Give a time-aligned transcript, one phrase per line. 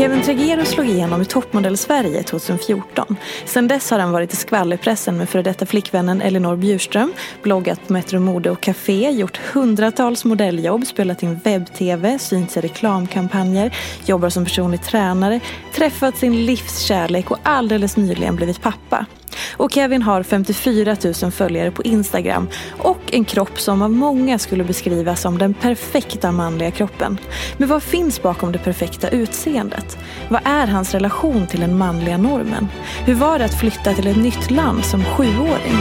[0.00, 3.16] Kevin Tregero slog igenom i Toppmodell Sverige 2014.
[3.44, 7.92] Sedan dess har han varit i skvallerpressen med före detta flickvännen Elinor Bjurström, bloggat på
[7.92, 13.76] Metro Mode och Café, gjort hundratals modelljobb, spelat in webb-tv, synts i reklamkampanjer,
[14.06, 15.40] jobbar som personlig tränare,
[15.74, 19.06] träffat sin livskärlek och alldeles nyligen blivit pappa.
[19.56, 24.64] Och Kevin har 54 000 följare på Instagram och en kropp som av många skulle
[24.64, 27.18] beskrivas som den perfekta manliga kroppen.
[27.56, 29.98] Men vad finns bakom det perfekta utseendet?
[30.28, 32.68] Vad är hans relation till den manliga normen?
[33.06, 35.78] Hur var det att flytta till ett nytt land som sjuåring?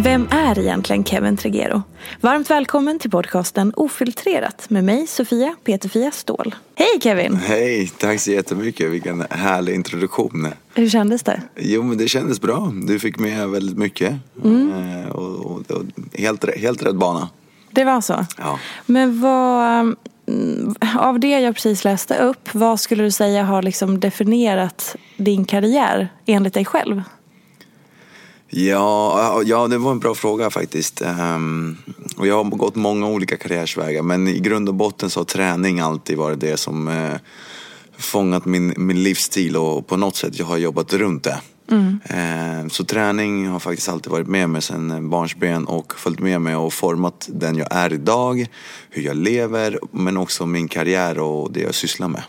[0.00, 1.82] Vem är egentligen Kevin Tregero?
[2.20, 6.54] Varmt välkommen till podcasten Ofiltrerat med mig Sofia Peterfia Ståhl.
[6.74, 7.36] Hej Kevin!
[7.36, 8.90] Hej, tack så jättemycket.
[8.90, 10.48] Vilken härlig introduktion.
[10.74, 11.42] Hur kändes det?
[11.56, 12.72] Jo, men det kändes bra.
[12.86, 14.14] Du fick med väldigt mycket.
[14.44, 14.72] Mm.
[14.72, 15.82] Eh, Och, och, och
[16.14, 17.28] helt, helt rätt bana.
[17.70, 18.26] Det var så?
[18.38, 18.58] Ja.
[18.86, 19.64] Men vad,
[20.26, 25.44] mm, av det jag precis läste upp, vad skulle du säga har liksom definierat din
[25.44, 27.02] karriär enligt dig själv?
[28.50, 31.02] Ja, ja, det var en bra fråga faktiskt.
[31.02, 31.76] Ehm,
[32.16, 34.02] och jag har gått många olika karriärsvägar.
[34.02, 37.14] Men i grund och botten så har träning alltid varit det som eh,
[37.98, 39.56] fångat min, min livsstil.
[39.56, 41.40] Och på något sätt jag har jobbat runt det.
[42.04, 46.56] Ehm, så träning har faktiskt alltid varit med mig sedan barnsben och följt med mig
[46.56, 48.46] och format den jag är idag.
[48.90, 52.22] Hur jag lever, men också min karriär och det jag sysslar med.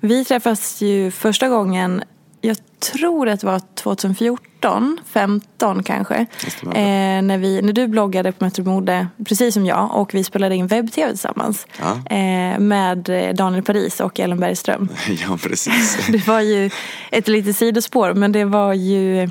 [0.00, 2.02] Vi träffades ju första gången,
[2.40, 6.14] jag tror att det var 2014, 15 kanske.
[6.62, 10.54] Eh, när, vi, när du bloggade på Metro Mode, precis som jag, och vi spelade
[10.54, 11.66] in webb-tv tillsammans.
[11.78, 12.16] Ja.
[12.16, 14.88] Eh, med Daniel Paris och Ellen Bergström.
[15.28, 16.06] ja, precis.
[16.08, 16.70] Det var ju
[17.10, 19.30] ett litet sidospår men det var ju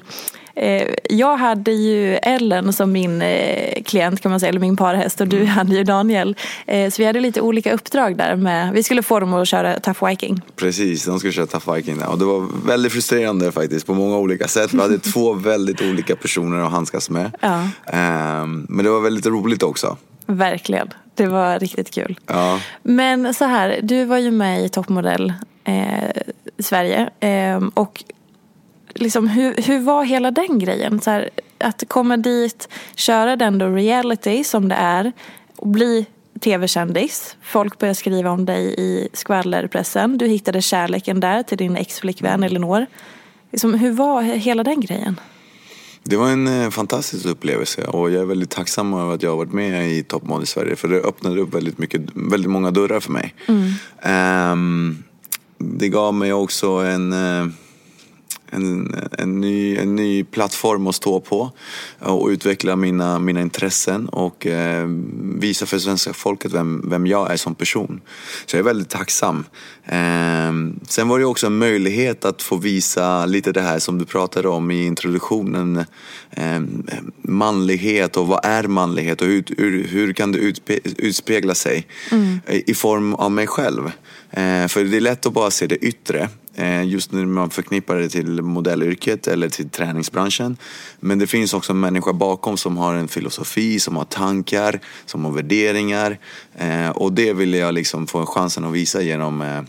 [1.09, 5.28] jag hade ju Ellen som min eh, klient kan man säga, eller min parhäst och
[5.28, 6.36] du hade ju Daniel.
[6.66, 9.80] Eh, så vi hade lite olika uppdrag där med, vi skulle få dem att köra
[9.80, 10.42] Tough Viking.
[10.56, 12.03] Precis, de skulle köra Tough Viking.
[12.03, 14.74] Och det var väldigt frustrerande faktiskt på många olika sätt.
[14.74, 17.31] Vi hade två väldigt olika personer att handskas med.
[17.40, 17.68] Ja.
[17.86, 19.97] Ehm, men det var väldigt roligt också.
[20.26, 22.20] Verkligen, det var riktigt kul.
[22.26, 22.59] Ja.
[22.84, 25.34] Men så här, du var ju med i Toppmodell
[25.64, 26.09] eh,
[26.59, 28.03] Sverige eh, och
[28.94, 31.02] liksom, hur, hur var hela den grejen?
[31.02, 35.12] Så här, att komma dit, köra den då reality som det är
[35.56, 36.06] och bli
[36.40, 37.36] tv-kändis.
[37.42, 40.18] Folk började skriva om dig i skvallerpressen.
[40.18, 42.86] Du hittade kärleken där till din ex-flickvän Elinor.
[43.52, 45.20] Liksom, hur var hela den grejen?
[46.03, 49.38] Det var en eh, fantastisk upplevelse och jag är väldigt tacksam över att jag har
[49.38, 53.00] varit med i Top Model Sverige för det öppnade upp väldigt, mycket, väldigt många dörrar
[53.00, 53.35] för mig.
[54.02, 55.03] Ehm,
[55.58, 57.47] det gav mig också en, eh,
[58.51, 61.51] en, en, ny, en ny plattform att stå på
[61.99, 64.87] och utveckla mina, mina intressen och eh,
[65.22, 68.01] visa för svenska folket vem, vem jag är som person.
[68.46, 69.46] Så jag är väldigt tacksam.
[69.85, 70.51] Eh,
[70.87, 74.47] sen var det också en möjlighet att få visa lite det här som du pratade
[74.47, 75.85] om i introduktionen.
[76.31, 76.61] Eh,
[77.22, 82.40] manlighet och vad är manlighet och hur, hur, hur kan det utspe, utspegla sig mm.
[82.47, 83.91] i form av mig själv.
[84.31, 86.29] Eh, för det är lätt att bara se det yttre.
[86.55, 90.57] Eh, just när man förknippar det till modellyrket eller till träningsbranschen.
[90.99, 95.25] Men det finns också en människa bakom som har en filosofi, som har tankar, som
[95.25, 96.17] har värderingar.
[96.57, 99.61] Eh, och det ville jag liksom få chansen att visa genom eh,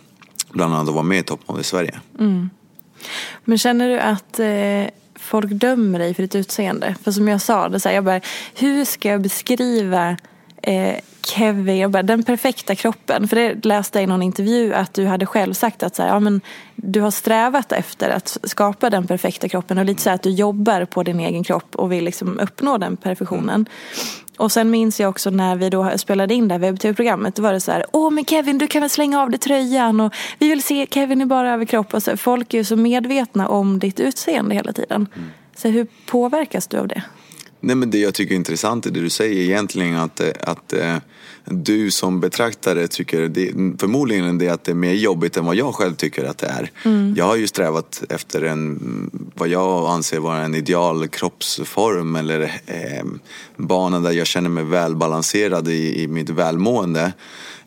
[0.52, 2.00] bland annat att vara med i Toppmodell Sverige.
[2.18, 2.50] Mm.
[3.44, 4.40] Men känner du att
[5.16, 6.94] folk dömer dig för ditt utseende?
[7.02, 8.20] För som jag sa, det så här, jag bara,
[8.54, 10.16] hur ska jag beskriva
[10.62, 10.96] eh,
[11.26, 13.28] Kevin, jag bara, den perfekta kroppen.
[13.28, 16.08] För det läste jag i någon intervju att du hade själv sagt att så här,
[16.08, 16.40] ja, men
[16.76, 20.84] du har strävat efter att skapa den perfekta kroppen och lite så att du jobbar
[20.84, 23.66] på din egen kropp och vill liksom uppnå den perfektionen.
[24.36, 27.34] Och sen minns jag också när vi då spelade in det här webb-tv-programmet.
[27.34, 30.00] Då var det så här, åh men Kevin du kan väl slänga av dig tröjan
[30.00, 31.94] och vi vill se Kevin i bara överkropp.
[31.94, 35.08] Och så, folk är ju så medvetna om ditt utseende hela tiden.
[35.16, 35.28] Mm.
[35.56, 37.02] Så hur påverkas du av det?
[37.60, 40.96] Nej men det jag tycker är intressant i det du säger egentligen att, att eh,
[41.44, 45.74] du som betraktare tycker det, förmodligen det att det är mer jobbigt än vad jag
[45.74, 46.70] själv tycker att det är.
[46.84, 47.14] Mm.
[47.16, 53.04] Jag har ju strävat efter en, vad jag anser vara en ideal kroppsform eller eh,
[53.56, 57.12] bana där jag känner mig välbalanserad i, i mitt välmående.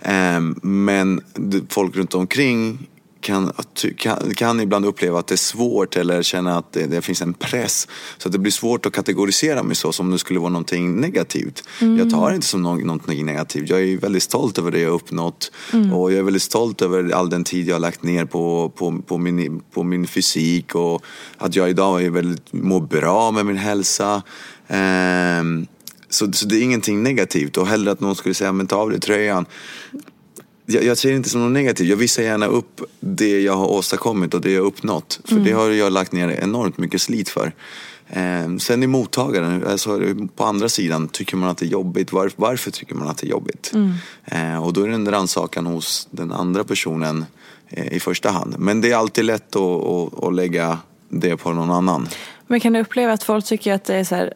[0.01, 1.21] Eh, men
[1.69, 2.87] folk runt omkring
[3.23, 3.51] kan,
[3.97, 7.33] kan, kan ibland uppleva att det är svårt eller känna att det, det, finns en
[7.33, 7.87] press.
[8.17, 11.63] Så att det blir svårt att kategorisera mig så som det skulle vara någonting negativt.
[11.81, 11.97] Mm.
[11.97, 13.69] Jag tar det inte som någonting negativt.
[13.69, 15.51] Jag är väldigt stolt över det jag har uppnått.
[15.73, 15.93] Mm.
[15.93, 19.01] Och jag är väldigt stolt över all den tid jag har lagt ner på, på,
[19.01, 21.03] på, min, på min fysik och
[21.37, 24.23] att jag idag är väldigt, mår bra med min hälsa.
[24.67, 25.67] Um,
[26.09, 28.89] så, så det är ingenting negativt och hellre att någon skulle säga men ta av
[28.89, 29.45] dig tröjan
[30.65, 31.87] jag, jag ser det inte som något negativt.
[31.87, 35.19] Jag visar gärna upp det jag har åstadkommit och det jag har uppnått.
[35.25, 35.43] För mm.
[35.43, 37.53] det har jag lagt ner enormt mycket slit för.
[38.07, 39.99] Eh, sen i mottagaren, alltså
[40.35, 42.11] på andra sidan, tycker man att det är jobbigt.
[42.11, 43.71] Var, varför tycker man att det är jobbigt?
[43.73, 43.93] Mm.
[44.25, 47.25] Eh, och då är det en rannsakan hos den andra personen
[47.69, 48.55] eh, i första hand.
[48.59, 50.77] Men det är alltid lätt att, att, att lägga
[51.09, 52.07] det på någon annan.
[52.47, 54.33] Men kan du uppleva att folk tycker att det är så här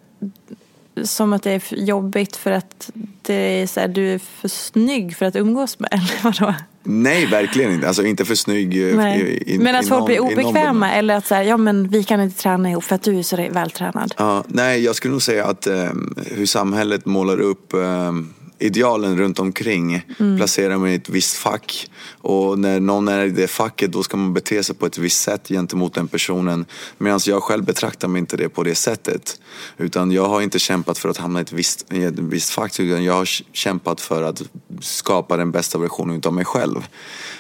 [1.04, 2.92] som att det är jobbigt för att
[3.22, 5.90] det är så här, du är för snygg för att umgås med?
[5.94, 6.56] Eller vadå?
[6.90, 7.88] Nej, verkligen inte.
[7.88, 8.78] Alltså inte för snygg.
[8.78, 12.22] Eh, i, men att folk blir obekväma eller att så här, ja men vi kan
[12.22, 14.14] inte träna ihop för att du är så vältränad.
[14.18, 19.40] Ja, nej, jag skulle nog säga att um, hur samhället målar upp um, idealen runt
[19.40, 20.38] omkring mm.
[20.38, 21.90] placerar man i ett visst fack.
[22.12, 25.22] Och när någon är i det facket då ska man bete sig på ett visst
[25.22, 26.66] sätt gentemot den personen.
[26.98, 29.40] Medan jag själv betraktar mig inte det på det sättet.
[29.78, 32.80] Utan jag har inte kämpat för att hamna i ett visst, i ett visst fack
[32.80, 34.42] utan jag har kämpat för att
[34.82, 36.88] skapa den bästa versionen av mig själv.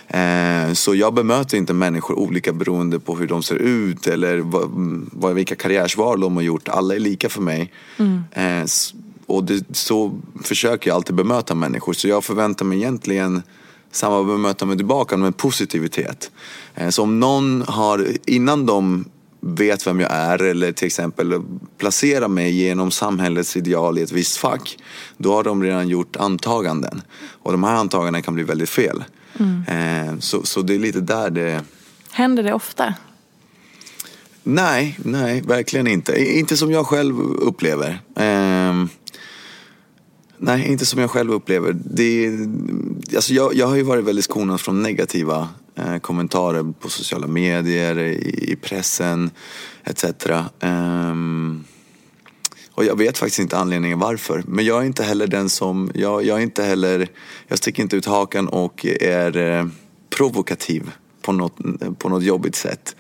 [0.08, 4.38] Eh, så jag bemöter inte människor olika beroende på hur de ser ut eller
[5.12, 6.68] vad, vilka karriärsval de har gjort.
[6.68, 7.74] Alla är lika för mig.
[7.98, 8.24] Mm.
[8.32, 8.66] Eh,
[9.28, 11.94] och det, så försöker jag alltid bemöta människor.
[11.94, 13.44] Så jag förväntar mig egentligen
[13.92, 16.32] samma bemötande tillbaka med positivitet.
[16.76, 19.06] Eh, så om någon har, innan de
[19.40, 21.42] vet vem jag är eller till exempel
[21.78, 24.78] placerar mig genom samhällets ideal i ett visst fack.
[25.18, 27.02] Då har de redan gjort antaganden.
[27.44, 29.04] Och de här antagandena kan bli väldigt fel.
[29.40, 29.64] Mm.
[29.68, 31.62] Eh, så, så det är lite där det...
[32.12, 32.94] Händer det ofta?
[34.44, 36.24] Nej, nej, verkligen inte.
[36.24, 38.02] Inte som jag själv upplever.
[40.38, 41.76] Nej, inte som jag själv upplever.
[41.84, 42.32] Det,
[43.16, 48.00] alltså jag, jag har ju varit väldigt skonad från negativa eh, kommentarer på sociala medier,
[48.00, 49.32] i, i pressen
[49.84, 50.04] etc.
[50.04, 51.64] Um, ehm,
[52.72, 54.44] och jag vet faktiskt inte anledningen varför.
[54.48, 57.08] Men jag är inte heller den som, jag, jag är inte heller,
[57.48, 59.68] jag sticker inte ut hakan och är eh,
[60.10, 60.92] provokativ
[61.28, 61.58] på något,
[62.00, 62.96] på något jobbigt sätt.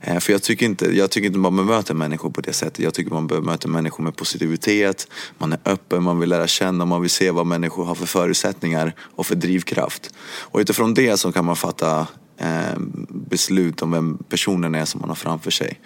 [0.00, 2.78] Eh, för jag tycker, inte, jag tycker inte man bemöter människor på det sättet.
[2.78, 5.08] Jag tycker man bemöter människor med positivitet.
[5.38, 8.94] Man är öppen, man vill lära känna, man vill se vad människor har för förutsättningar
[9.00, 10.14] och för drivkraft.
[10.24, 12.06] Och utifrån det så kan man fatta
[12.38, 12.78] eh,
[13.08, 15.80] beslut om vem personen är som man har framför sig.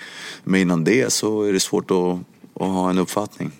[0.44, 2.18] Men innan det så är det svårt att,
[2.62, 3.52] att ha en uppfattning.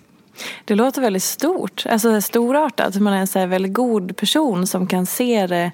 [0.65, 2.95] Det låter väldigt stort, alltså storartat.
[2.95, 5.71] Man är en väldigt god person som kan se det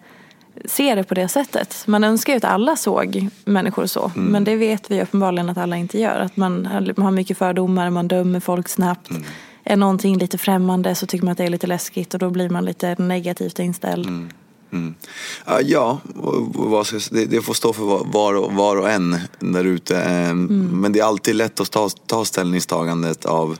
[0.65, 1.83] ser det på det sättet.
[1.87, 4.11] Man önskar ju att alla såg människor så.
[4.15, 4.31] Mm.
[4.31, 6.19] Men det vet vi uppenbarligen att alla inte gör.
[6.19, 6.61] Att man,
[6.95, 9.09] man har mycket fördomar, man dömer folk snabbt.
[9.09, 9.23] Mm.
[9.63, 12.49] Är någonting lite främmande så tycker man att det är lite läskigt och då blir
[12.49, 14.07] man lite negativt inställd.
[14.07, 14.29] Mm.
[14.71, 14.95] Mm.
[15.65, 15.99] Ja,
[17.11, 17.83] det, får stå för
[18.13, 19.95] var och, var och en där ute.
[19.95, 20.81] Um, mm.
[20.81, 23.57] Men det är alltid lätt att ta, ta ställningstagandet av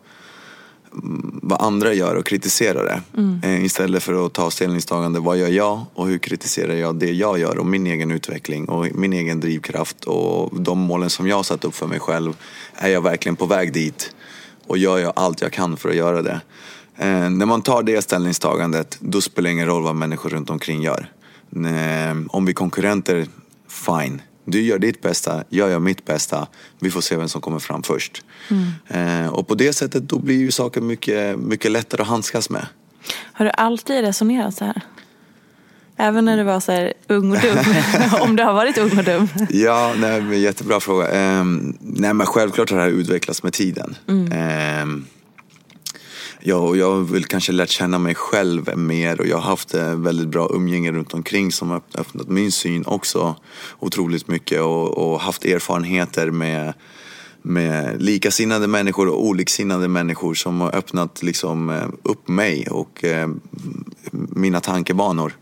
[1.41, 3.01] vad andra gör och kritisera det.
[3.17, 3.41] Mm.
[3.43, 7.39] Uh, istället för att ta ställningstagande vad gör jag och hur kritiserar jag det jag
[7.39, 11.43] gör och min egen utveckling och min egen drivkraft och de målen som jag har
[11.43, 12.33] satt upp för mig själv.
[12.75, 14.15] Är jag verkligen på väg dit?
[14.67, 16.41] Och gör jag allt jag kan för att göra det?
[16.97, 20.81] Eh, när man tar det ställningstagandet, då spelar det ingen roll vad människor runt omkring
[20.81, 21.11] gör.
[21.55, 23.27] Eh, om vi är konkurrenter,
[23.67, 24.21] fine.
[24.49, 26.47] Du gör ditt bästa, jag gör mitt bästa.
[26.79, 28.23] Vi får se vem som kommer fram först.
[28.49, 29.23] Mm.
[29.23, 32.65] Eh, och på det sättet då blir ju saker mycket, mycket lättare att handskas med.
[33.33, 34.81] Har du alltid resonerat så här?
[35.97, 37.57] Även när du var så här ung och dum?
[38.21, 39.27] Om du har varit ung och dum?
[39.49, 41.07] ja, nej, jättebra fråga.
[41.07, 41.43] Eh,
[41.79, 43.95] nej, men självklart har det här utvecklats med tiden.
[44.07, 44.31] Mm.
[44.31, 45.03] Eh,
[46.49, 49.73] Ja, och jag har väl kanske lärt känna mig själv mer och jag har haft
[49.73, 53.35] eh, väldigt bra umgänge runt omkring som har öppnat min syn också
[53.79, 56.73] otroligt mycket och, och haft erfarenheter med
[57.41, 63.29] med likasinnade människor och oliksinnade människor som har öppnat liksom eh, upp mig och eh,
[64.11, 65.33] mina tankebanor.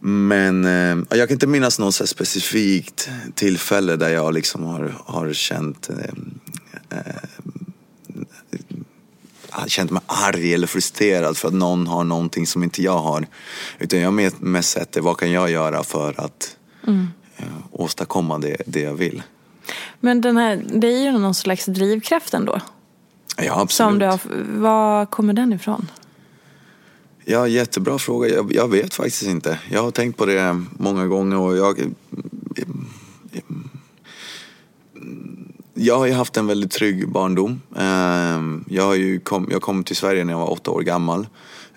[0.00, 5.90] Men eh, jag kan inte minnas något specifikt tillfälle där jag liksom har, har känt
[5.90, 7.14] eh, eh
[9.66, 13.26] känt mig arg eller frustrerad för att någon har någonting som inte jag har.
[13.78, 16.56] Utan jag har mest sett det, vad kan jag göra för att
[16.86, 17.08] mm.
[17.36, 19.22] eh, åstadkomma det, det jag vill.
[20.00, 22.60] Men den här, det är ju någon slags drivkraft ändå.
[23.36, 23.90] Ja, absolut.
[23.90, 24.20] Som du har,
[24.60, 25.90] var kommer den ifrån?
[27.24, 28.28] Ja, jättebra fråga.
[28.28, 29.58] Jag, jag, vet faktiskt inte.
[29.70, 31.94] Jag har tänkt på det många gånger och jag
[35.82, 37.60] jag har ju haft en väldigt trygg barndom.
[37.76, 41.26] Ehm, jag, har ju kom, jag kom till Sverige när jag var åtta år gammal.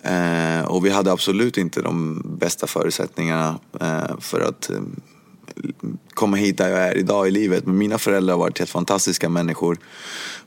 [0.04, 4.80] Ehm, och vi hade absolut inte de bästa förutsättningarna eh, för att eh,
[6.14, 7.66] komma hit där jag är idag i livet.
[7.66, 9.78] Men mina föräldrar har varit helt fantastiska människor.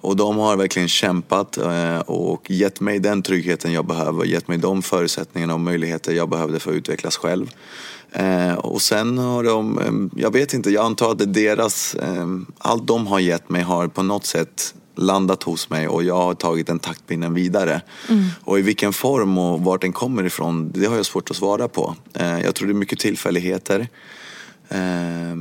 [0.01, 4.25] Och de har verkligen kämpat eh, och gett mig den tryggheten jag behöver.
[4.25, 7.51] Gett mig de förutsättningarna och möjligheter jag behövde för att utvecklas själv.
[8.13, 12.27] Eh, och sen har de, eh, jag vet inte, jag antar att deras, eh,
[12.59, 16.35] allt de har gett mig har på något sätt landat hos mig och jag har
[16.35, 17.83] tagit den taktpinnen vidare.
[18.09, 18.25] Mm.
[18.45, 21.69] Och i vilken form och vart den kommer ifrån, det har jag svårt att svara
[21.69, 21.95] på.
[22.15, 23.89] Eh, jag tror det är mycket tillfälligheter.
[24.69, 25.37] Eh,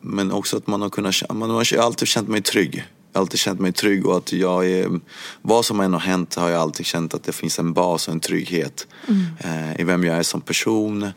[0.00, 2.84] men också att man har kunnat, man har alltid känt mig trygg.
[3.12, 5.00] Jag har alltid känt mig trygg och att jag är,
[5.42, 8.14] vad som än har hänt har jag alltid känt att det finns en bas och
[8.14, 9.24] en trygghet mm.
[9.38, 11.10] eh, i vem jag är som person.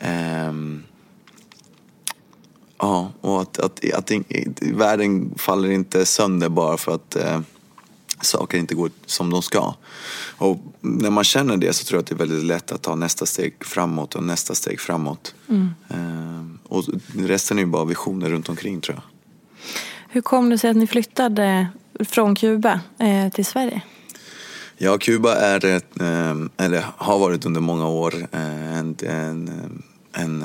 [0.00, 0.84] Um,
[2.78, 4.10] ja, och att, att, att,
[4.60, 7.40] världen faller inte sönder bara för att uh,
[8.20, 9.74] saker inte går som de ska.
[10.38, 12.94] Och när man känner det så tror jag att det är väldigt lätt att ta
[12.94, 15.34] nästa steg framåt och nästa steg framåt.
[15.48, 15.74] Mm.
[15.88, 16.84] Um, och
[17.14, 19.02] resten är ju bara visioner runt omkring tror jag.
[20.08, 21.68] Hur kom det sig att ni flyttade
[22.08, 23.82] från Kuba eh, till Sverige?
[24.78, 30.22] Ja, Kuba är, ett, ehm, eller har varit under många år eh, en, en, eh,
[30.22, 30.44] en,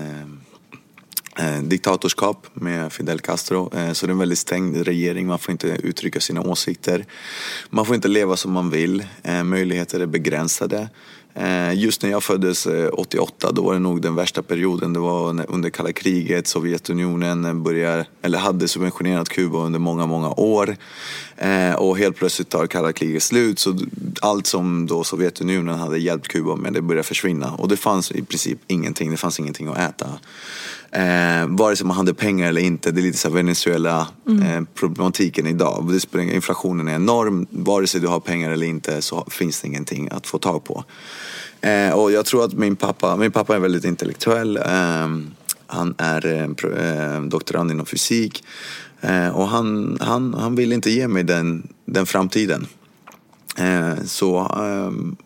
[1.36, 3.70] en diktatorskap med Fidel Castro.
[3.94, 5.28] Så det är en väldigt stängd regering.
[5.28, 7.06] Man får inte uttrycka sina åsikter.
[7.70, 9.06] Man får inte leva som man vill.
[9.44, 10.90] Möjligheter är begränsade.
[11.34, 14.94] Eh, just när jag föddes eh, 88 då var det nog den värsta perioden.
[14.94, 16.48] Det var under kalla kriget.
[16.48, 20.76] Sovjetunionen eh, började, eller hade subventionerat Kuba under många, många år.
[21.78, 23.60] Och helt plötsligt tar kalla kriget slut.
[23.60, 23.78] Så
[24.22, 27.52] allt som då Sovjetunionen hade hjälpt Kuba med det började försvinna.
[27.52, 29.12] Och det fanns i princip ingenting.
[29.12, 30.08] Det fanns ingenting att äta.
[30.94, 32.92] Eh, vare sig man hade pengar eller inte.
[32.92, 35.60] Det är lite så Venezuela-problematiken mm.
[35.60, 36.00] eh, idag.
[36.34, 37.48] inflationen är enorm.
[37.50, 40.84] Vare sig du har pengar eller inte så finns det ingenting att få tag på.
[41.62, 44.58] Eh, och jag tror att min pappa, min pappa är väldigt intellektuell.
[44.58, 45.08] Eh,
[45.68, 46.50] han är eh,
[46.86, 48.44] eh, doktorand inom fysik.
[49.02, 52.68] Eh, och han, han, han vill inte ge mig den, den framtiden.
[54.06, 54.40] så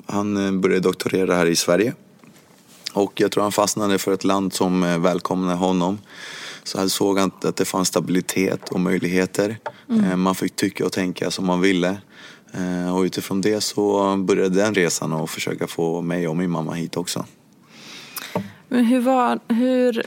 [0.05, 1.93] han började doktorera här i Sverige.
[2.95, 5.97] Och jag tror han fastnade för ett land som eh, välkomnade honom.
[6.63, 9.57] Så han såg att, att det fanns stabilitet och möjligheter.
[9.89, 10.05] Mm.
[10.05, 11.97] Eh, man fick tycka och tänka som man ville.
[12.53, 16.73] Eh, och utifrån det så började den resan och försöka få mig och min mamma
[16.73, 17.25] hit också.
[18.67, 20.03] Men hur var, hur,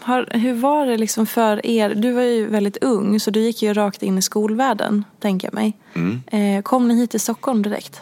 [0.00, 1.94] har, hur var det liksom för er?
[1.94, 5.54] Du var ju väldigt ung så du gick ju rakt in i skolvärlden, tänker jag
[5.54, 5.76] mig.
[5.94, 6.62] Mm.
[6.62, 8.00] Kom ni hit till Stockholm direkt?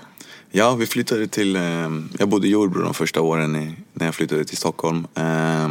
[0.51, 1.57] Ja, vi flyttade till...
[1.57, 5.07] Eh, jag bodde i Jordbro de första åren i, när jag flyttade till Stockholm.
[5.15, 5.69] Eh,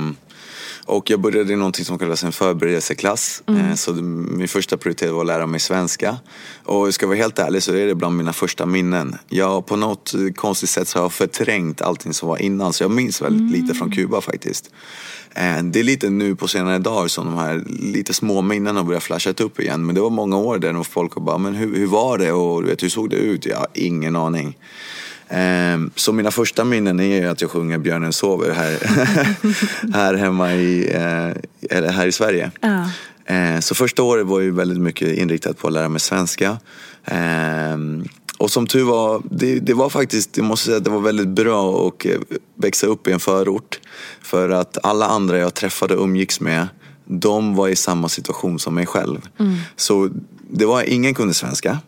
[0.85, 3.43] och jag började i någonting som kallas en förberedelseklass.
[3.47, 3.77] Mm.
[3.77, 6.17] Så min första prioritet var att lära mig svenska.
[6.63, 9.15] Och ska jag vara helt ärlig så är det bland mina första minnen.
[9.29, 12.73] Jag, på något konstigt sätt så har jag förträngt allting som var innan.
[12.73, 13.61] Så jag minns väldigt mm.
[13.61, 14.71] lite från Kuba faktiskt.
[15.35, 18.99] Eh, det är lite nu på senare dagar som de här lite små minnena börjar
[18.99, 19.85] flasha upp igen.
[19.85, 22.69] Men det var många år där folk bara, men hur, hur var det och du
[22.69, 23.45] vet, hur såg det ut?
[23.45, 24.57] Jag har ingen aning.
[25.29, 28.77] Ehm, så mina första minnen är att jag sjunger Björnen sover här,
[29.93, 32.51] här hemma i, eh, eller här i Sverige.
[32.61, 32.89] Ja.
[33.25, 36.57] Ehm, så första året var ju väldigt mycket inriktat på att lära mig svenska.
[37.05, 38.05] Ehm,
[38.37, 41.27] och som tur var, det, det, var faktiskt, jag måste säga att det var väldigt
[41.27, 42.11] bra att eh,
[42.55, 43.79] växa upp i en förort.
[44.21, 46.67] För att alla andra jag träffade och umgicks med,
[47.05, 49.21] de var i samma situation som mig själv.
[49.39, 49.55] Mm.
[49.75, 50.09] Så
[50.49, 51.79] det var, ingen kunde svenska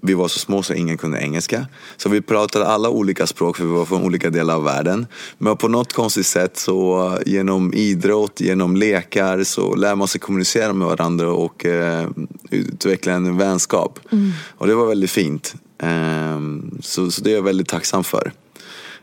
[0.00, 1.66] vi var så små så ingen kunde engelska.
[1.96, 5.06] Så vi pratade alla olika språk för vi var från olika delar av världen.
[5.38, 10.72] Men på något konstigt sätt så genom idrott, genom lekar så lär man sig kommunicera
[10.72, 12.08] med varandra och eh,
[12.50, 13.98] utveckla en vänskap.
[14.12, 14.32] Mm.
[14.48, 15.54] Och det var väldigt fint.
[15.82, 18.32] Um, så, så det är jag väldigt tacksam för.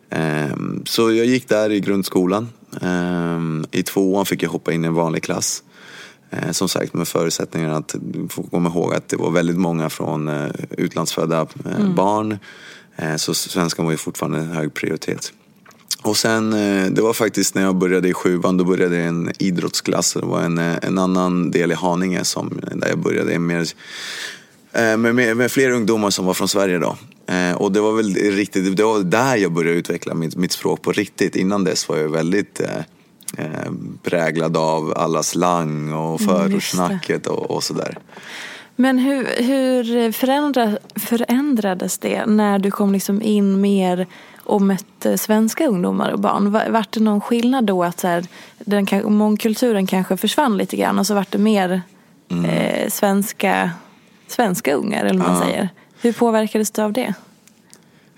[0.10, 2.50] Um, så jag gick där i grundskolan.
[2.82, 5.64] Um, I tvåan fick jag hoppa in i en vanlig klass.
[6.34, 7.96] Eh, som sagt med förutsättningen att
[8.30, 11.96] få komma ihåg att det var väldigt många från eh, utlandsfödda eh, mm.
[11.96, 12.40] barn.
[13.18, 15.34] Så svenskan var ju fortfarande en hög prioritet.
[16.02, 16.52] Och sen,
[16.94, 20.14] det var faktiskt när jag började i sjuan, då började jag i en idrottsklass.
[20.14, 23.68] Det var en, en annan del i Haninge som, där jag började mer,
[24.98, 26.98] med, med, med fler ungdomar som var från Sverige då.
[27.56, 30.92] Och det var väl riktigt, det var där jag började utveckla mitt, mitt språk på
[30.92, 31.36] riktigt.
[31.36, 32.62] Innan dess var jag väldigt
[33.38, 33.72] eh,
[34.04, 37.98] präglad av alla slang och mm, förortssnacket och, och sådär.
[38.76, 44.08] Men hur, hur förändra, förändrades det när du kom liksom in mer
[44.44, 46.52] och mötte svenska ungdomar och barn?
[46.52, 48.26] Vart det någon skillnad då att så här,
[48.60, 51.82] den, mångkulturen kanske försvann lite grann och så vart det mer
[52.30, 52.46] mm.
[52.46, 53.72] eh, svenska,
[54.28, 55.46] svenska ungar eller vad man ja.
[55.46, 55.70] säger?
[56.02, 57.14] Hur påverkades du av det?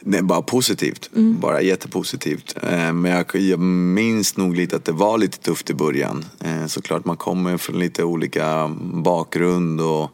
[0.07, 1.09] Nej, bara positivt.
[1.15, 1.39] Mm.
[1.39, 2.55] Bara jättepositivt.
[2.61, 6.25] Eh, men jag, jag minns nog lite att det var lite tufft i början.
[6.39, 10.11] Eh, såklart, man kommer från lite olika bakgrund och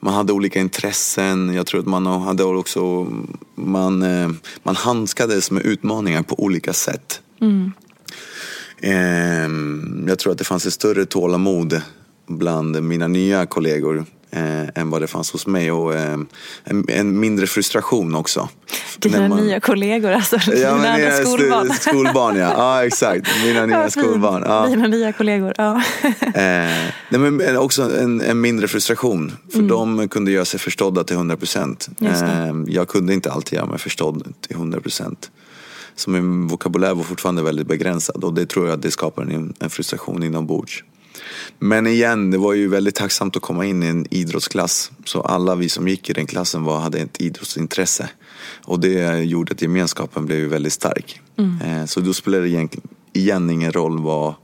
[0.00, 1.54] man hade olika intressen.
[1.54, 3.06] Jag tror att man hade också,
[3.54, 4.30] man, eh,
[4.62, 7.20] man handskades med utmaningar på olika sätt.
[7.40, 7.72] Mm.
[10.06, 11.80] Jag tror att det fanns ett större tålamod
[12.26, 14.04] bland mina nya kollegor
[14.34, 16.18] eh, än vad det fanns hos mig och eh,
[16.64, 18.48] en, en, mindre frustration också.
[18.98, 19.38] Dina man...
[19.38, 20.36] nya kollegor alltså?
[20.36, 21.70] Ja, dina nya skolbarn.
[21.70, 22.52] skolbarn ja.
[22.56, 23.28] ja, exakt.
[23.44, 24.42] Mina nya skolbarn.
[24.46, 24.66] Ja.
[24.66, 25.74] Dina nya kollegor, ja.
[26.20, 26.42] eh,
[27.08, 29.32] nej, men också en, en mindre frustration.
[29.50, 29.68] För mm.
[29.68, 31.88] de kunde göra sig förstådda till 100 procent.
[32.00, 32.10] Eh,
[32.66, 35.30] jag kunde inte alltid göra mig förstådd till 100 procent.
[35.96, 39.54] Så min vokabulär var fortfarande väldigt begränsad och det tror jag att det skapar en,
[39.60, 40.84] en frustration inombords.
[41.58, 44.90] Men igen, det var ju väldigt tacksamt att komma in i en idrottsklass.
[45.04, 48.08] Så alla vi som gick i den klassen var, hade ett idrottsintresse.
[48.64, 51.20] Och det gjorde att gemenskapen blev väldigt stark.
[51.36, 51.60] Mm.
[51.60, 52.68] Eh, så då spelade det igen,
[53.12, 54.34] igen ingen roll vad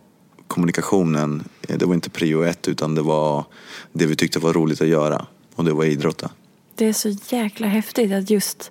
[0.46, 3.44] kommunikationen, eh, det var inte prio ett utan det var
[3.92, 5.26] det vi tyckte var roligt att göra.
[5.54, 6.30] Och det var idrotta.
[6.74, 8.70] Det är så jäkla häftigt att just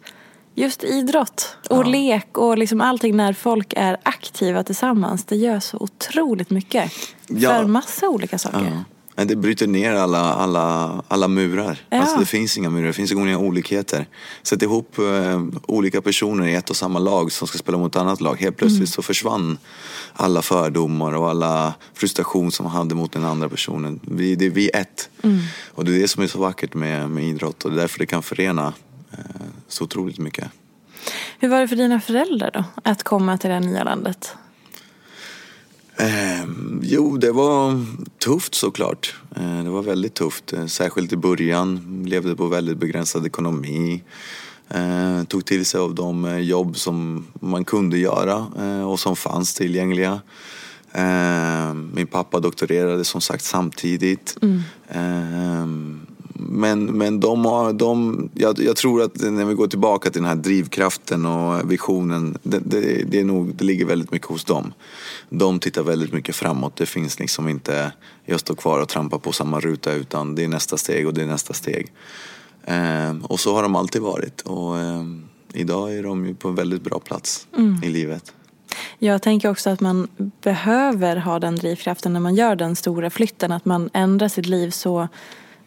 [0.59, 1.89] Just idrott och ja.
[1.89, 5.25] lek och liksom allting när folk är aktiva tillsammans.
[5.25, 6.91] Det gör så otroligt mycket.
[7.27, 7.49] Ja.
[7.49, 8.83] För massa olika saker.
[9.15, 9.25] Ja.
[9.25, 11.81] Det bryter ner alla, alla, alla murar.
[11.89, 12.01] Ja.
[12.01, 14.07] Alltså det finns inga murar, det finns inga olikheter.
[14.43, 18.01] Sätt ihop eh, olika personer i ett och samma lag som ska spela mot ett
[18.01, 18.35] annat lag.
[18.41, 18.87] Helt plötsligt mm.
[18.87, 19.57] så försvann
[20.13, 23.99] alla fördomar och alla frustration som man hade mot den andra personen.
[24.03, 25.09] Vi, det är vi ett.
[25.23, 25.39] Mm.
[25.71, 27.99] Och det är det som är så vackert med, med idrott och det är därför
[27.99, 28.73] det kan förena
[29.67, 30.47] så otroligt mycket.
[31.39, 34.35] Hur var det för dina föräldrar då, att komma till det här nya landet?
[35.99, 36.45] Eh,
[36.81, 37.85] jo, det var
[38.17, 39.15] tufft såklart.
[39.35, 40.53] Eh, det var väldigt tufft.
[40.53, 42.03] Eh, särskilt i början.
[42.07, 44.03] Levde på väldigt begränsad ekonomi.
[44.69, 49.15] Eh, tog till sig av de eh, jobb som man kunde göra eh, och som
[49.15, 50.21] fanns tillgängliga.
[51.93, 54.37] min pappa doktorerade som sagt samtidigt.
[54.41, 56.05] Mm.
[56.39, 60.29] Men, men de har, de, jag, jag, tror att när vi går tillbaka till den
[60.29, 64.73] här drivkraften och visionen, det, det, det, är nog, det ligger väldigt mycket hos dem.
[65.29, 66.75] De tittar väldigt mycket framåt.
[66.75, 67.91] Det finns liksom inte,
[68.25, 71.21] jag står kvar och trampar på samma ruta utan det är nästa steg och det
[71.21, 71.93] är nästa steg.
[72.63, 74.41] Eh, och så har de alltid varit.
[74.41, 75.03] Och eh,
[75.53, 77.83] idag är de ju på en väldigt bra plats mm.
[77.83, 78.33] i livet.
[78.99, 80.07] Jag tänker också att man
[80.41, 83.51] behöver ha den drivkraften när man gör den stora flytten.
[83.51, 85.07] Att man ändrar sitt liv så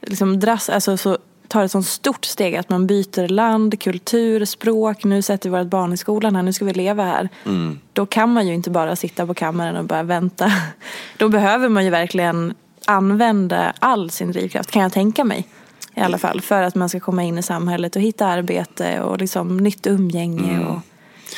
[0.02, 5.04] liksom dras, alltså så tar ett sånt stort steg att man byter land, kultur, språk.
[5.04, 7.28] Nu sätter vi vårt barn i skolan här, nu ska vi leva här.
[7.46, 7.78] Mm.
[7.92, 10.52] Då kan man ju inte bara sitta på kammaren och bara vänta.
[11.18, 15.48] Då behöver man ju verkligen använda all sin drivkraft, kan jag tänka mig.
[15.94, 19.18] I alla fall, för att man ska komma in i samhället och hitta arbete och
[19.18, 20.66] liksom nytt umgänge Mm.
[20.68, 20.78] och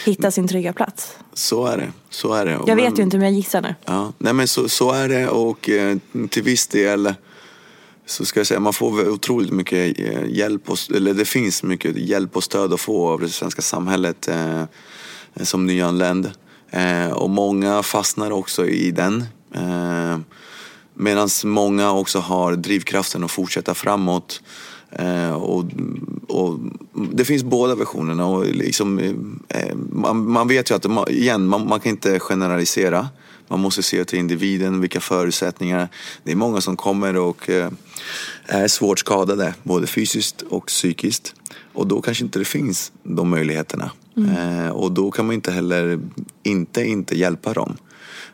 [0.04, 1.18] hitta sin trygga plats.
[1.32, 1.88] Så är det.
[2.10, 2.50] Så är det.
[2.66, 3.74] Jag vet Men- ju inte men jag gissar nu.
[3.84, 5.96] Ja, nej men så, så är det och eh,
[6.30, 7.14] till viss del
[8.06, 11.96] så ska jag säga man får otroligt mycket eh, hjälp och, eller det finns mycket
[11.96, 14.64] hjälp och stöd att få av det svenska samhället eh,
[15.42, 16.30] som nyanländ.
[16.70, 19.24] Eh, och många fastnar också i den.
[19.54, 20.18] Eh,
[20.94, 24.42] Medan många också har drivkraften att fortsätta framåt.
[24.90, 25.64] Eh, och,
[26.28, 26.58] och
[27.12, 28.26] det finns båda versionerna.
[28.26, 28.98] Och liksom,
[29.48, 33.08] eh, man, man vet ju att, man, igen, man, man kan inte generalisera.
[33.54, 35.88] Man måste se till individen, vilka förutsättningar.
[36.22, 37.70] Det är många som kommer och eh,
[38.46, 41.34] är svårt skadade, både fysiskt och psykiskt.
[41.72, 43.90] Och då kanske inte det finns de möjligheterna.
[44.16, 46.00] Eh, och då kan man inte heller
[46.42, 47.76] inte, inte hjälpa dem.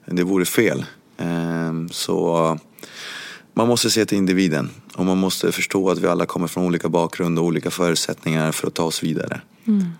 [0.07, 0.85] Det vore fel.
[1.19, 2.59] Eh, så
[3.55, 6.89] man måste se till individen och man måste förstå att vi alla kommer från olika
[6.89, 9.41] bakgrund och olika förutsättningar för att ta oss vidare.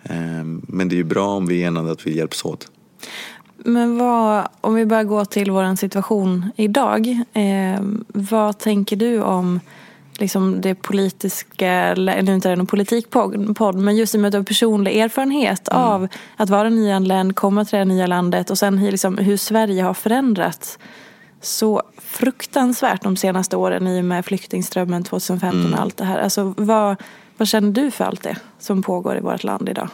[0.03, 2.69] Eh, Men det är ju bra om vi är enade att vi hjälps åt.
[3.65, 7.23] Men vad, om vi bara går till vår situation idag.
[7.33, 9.61] Eh, vad tänker du om
[10.21, 14.29] liksom det politiska, eller nu är inte det någon politikpodd, men just i och med
[14.29, 18.59] att du har personlig erfarenhet av att vara nyanländ, komma till det nya landet och
[18.59, 20.79] sen liksom hur Sverige har förändrats
[21.41, 26.19] så fruktansvärt de senaste åren i och med flyktingströmmen 2015 och allt det här.
[26.19, 26.97] Alltså, vad,
[27.37, 29.89] vad känner du för allt det som pågår i vårt land idag?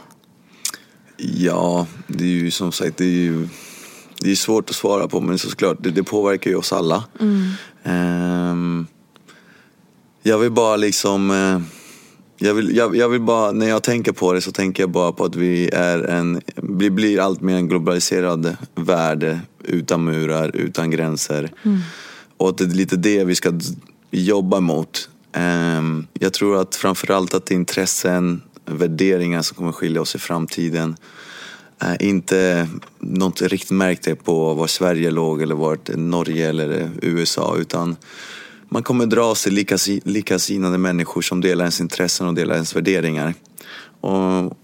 [1.16, 3.48] Ja, det är ju som sagt det är ju
[4.20, 7.04] det är svårt att svara på men såklart det, det påverkar ju oss alla.
[7.84, 8.86] Ehm,
[10.22, 11.60] jag vill bara liksom eh,
[12.38, 15.12] jag vill, jag, jag vill bara, när jag tänker på det så tänker jag bara
[15.12, 20.90] på att vi är en, vi blir allt mer en globaliserad värld utan murar, utan
[20.90, 21.52] gränser.
[22.36, 23.60] Och att det är lite det vi ska
[24.10, 25.08] jobba mot.
[25.32, 30.96] Ehm, jag tror att framförallt att intressen, värderingar som kommer skilja oss i framtiden.
[31.82, 37.96] Eh, inte något riktigt märkte på var Sverige låg eller var Norge eller USA utan
[38.68, 39.66] man kommer dras till
[40.04, 43.34] likasinnade människor som delar ens intressen och delar ens värderingar.
[44.00, 44.56] Och,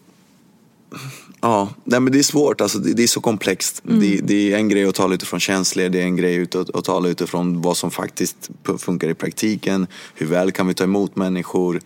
[1.42, 3.82] ja, nej men det är svårt, alltså, det, det är så komplext.
[3.84, 6.76] Det, det är en grej att tala utifrån känslor, det är en grej ut- att,
[6.76, 9.86] att tala utifrån vad som faktiskt funkar i praktiken.
[10.14, 11.80] Hur väl kan vi ta emot människor?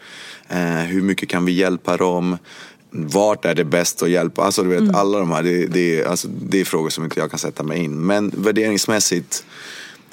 [0.49, 2.39] Eh, hur mycket kan vi hjälpa dem?
[2.91, 4.43] Vart är det bäst att hjälpa?
[4.43, 7.31] Alltså du vet, alla de här, det, det, alltså, det är frågor som inte jag
[7.31, 8.07] kan sätta mig in.
[8.07, 9.45] Men värderingsmässigt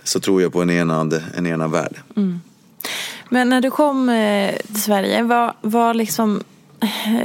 [0.04, 1.96] så tror jag på en enad, en enad värld.
[3.30, 6.44] Men när du kom eh, till Sverige, vad, vad liksom,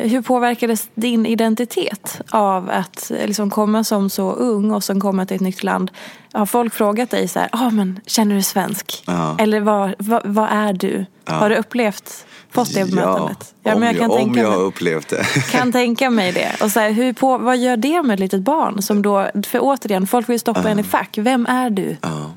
[0.03, 5.27] hur påverkades din identitet av att eh, liksom komma som så ung och sen komma
[5.27, 5.91] till ett nytt land?
[6.33, 9.03] Har folk frågat dig så här, ah, men känner du svensk?
[9.07, 9.37] Ja.
[9.39, 11.07] Eller vad, vad, vad är du?
[11.25, 13.55] Har du upplevt, fått det bemötandet?
[13.63, 15.25] Ja, om, men jag, om jag har upplevt det.
[15.51, 16.63] kan tänka mig det.
[16.63, 18.83] Och så här, hur på, vad gör det med ett litet barn?
[18.83, 21.19] Som då, för återigen, folk vill stoppa en i fack.
[21.19, 21.97] Vem är du?
[22.03, 22.31] Ja.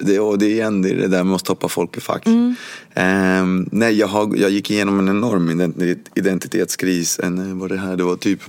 [0.00, 2.26] Det, och det är igen det, är det där med att stoppa folk i fack.
[2.94, 7.18] Ehm, nej, jag, har, jag gick igenom en enorm ident- identitetskris.
[7.22, 8.40] En, eh, vad det här, det var typ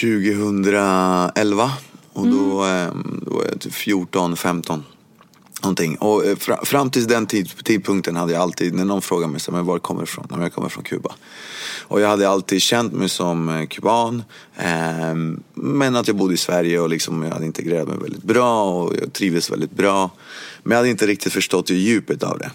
[0.00, 1.72] 2011.
[2.12, 4.84] Och då, ehm, då var jag typ 14, 15.
[5.62, 5.96] Någonting.
[5.96, 9.40] Och eh, fra, fram till den tid, tidpunkten hade jag alltid, när någon frågade mig
[9.40, 10.26] så, men var kommer du ifrån?
[10.30, 11.14] Ja, Jag kommer från Kuba.
[11.80, 14.22] Och jag hade alltid känt mig som eh, kuban.
[14.56, 18.74] ehm, men att jag bodde i Sverige och liksom, jag hade integrerat mig väldigt bra
[18.74, 20.10] och jag trivdes väldigt bra.
[20.62, 22.50] Men jag hade inte riktigt förstått djupet av det.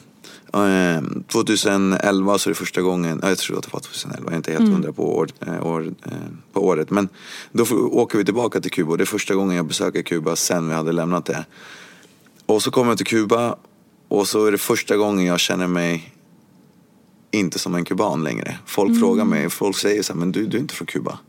[0.54, 4.34] Ehm, 2011 så är det första gången, ja, jag tror att det var 2011, jag
[4.34, 6.12] är inte helt hundra på, år, eh, år, eh,
[6.54, 6.92] på året.
[6.92, 7.10] Men
[7.52, 10.70] då åker vi tillbaka till Kuba och det är första gången jag besöker Kuba sen
[10.70, 11.46] vi hade lämnat det.
[12.46, 13.56] Och så kommer jag till Kuba
[14.08, 16.14] och så är det första gången jag känner mig
[17.32, 18.58] inte som en kuban längre.
[18.66, 21.20] Folk frågar mig, folk säger så här, men du, du är inte från Kuba.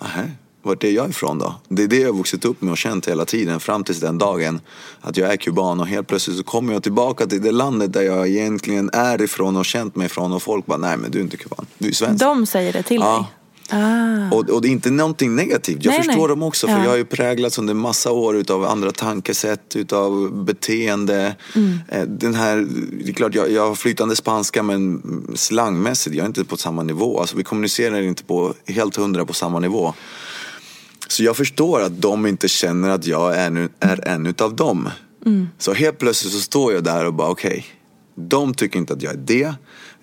[0.00, 0.30] Nähä,
[0.62, 1.54] vart är jag ifrån då?
[1.68, 4.18] Det är det jag har vuxit upp med och känt hela tiden fram tills den
[4.18, 4.60] dagen.
[5.00, 8.02] Att jag är kuban och helt plötsligt så kommer jag tillbaka till det landet där
[8.02, 11.22] jag egentligen är ifrån och känt mig ifrån och folk bara, nej men du är
[11.22, 12.20] inte kuban, du är svensk.
[12.24, 13.16] De säger det till Ja.
[13.16, 13.24] dig?
[13.70, 14.30] Ah.
[14.34, 15.84] Och, och det är inte någonting negativt.
[15.84, 16.28] Jag Nej, förstår nej.
[16.28, 16.66] dem också.
[16.66, 16.82] För Ja.
[16.82, 21.36] jag har ju präglats under massa år utav andra tankesätt, utav beteende.
[21.54, 21.78] Mm.
[21.88, 22.66] Eh, Den här,
[23.04, 25.02] det är klart jag, jag har flytande spanska men
[25.34, 27.20] slangmässigt, jag är inte på samma nivå.
[27.20, 29.94] Alltså vi kommunicerar inte på helt hundra på samma nivå.
[31.08, 34.88] Så jag förstår att de inte känner att jag är, nu, är en utav dem.
[35.58, 37.64] Så helt plötsligt så står jag där och bara okej,
[38.14, 39.54] de tycker inte att jag är det.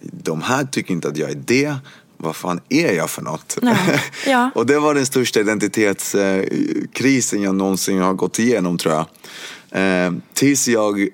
[0.01, 1.75] de här tycker inte att jag är det.
[2.17, 3.57] Vad fan är jag för något?
[3.61, 3.77] Ja.
[4.27, 4.51] Ja.
[4.55, 9.05] och det var den största identitetskrisen jag någonsin har gått igenom tror jag.
[9.81, 11.07] Eh, tills jag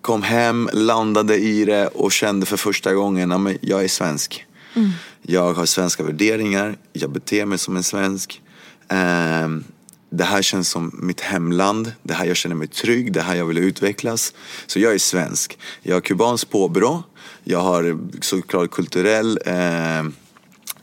[0.00, 4.46] kom hem, landade i det och kände för första gången att jag är svensk.
[4.74, 4.90] Mm.
[5.22, 8.42] Jag har svenska värderingar, jag beter mig som en svensk.
[8.88, 9.48] Eh,
[10.10, 13.46] det här känns som mitt hemland, det här jag känner mig trygg, det här jag
[13.46, 14.34] vill utvecklas.
[14.66, 15.58] Så jag är svensk.
[15.82, 17.02] Jag har kubanskt påbrå,
[17.44, 19.98] jag har såklart kulturell eh,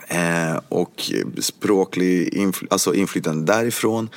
[0.08, 4.10] eh, och språklig infl alltså inflytande därifrån.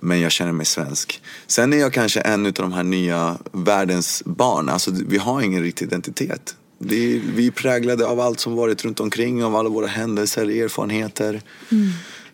[0.00, 1.22] Men jag känner mig svensk.
[1.46, 4.68] Sen är jag kanske en av de här nya världens barn.
[4.68, 6.56] Alltså, vi har ingen riktig identitet.
[6.78, 11.42] Vi, vi är präglade av allt som varit runt omkring, av alla våra händelser, erfarenheter.
[11.72, 11.88] Mm.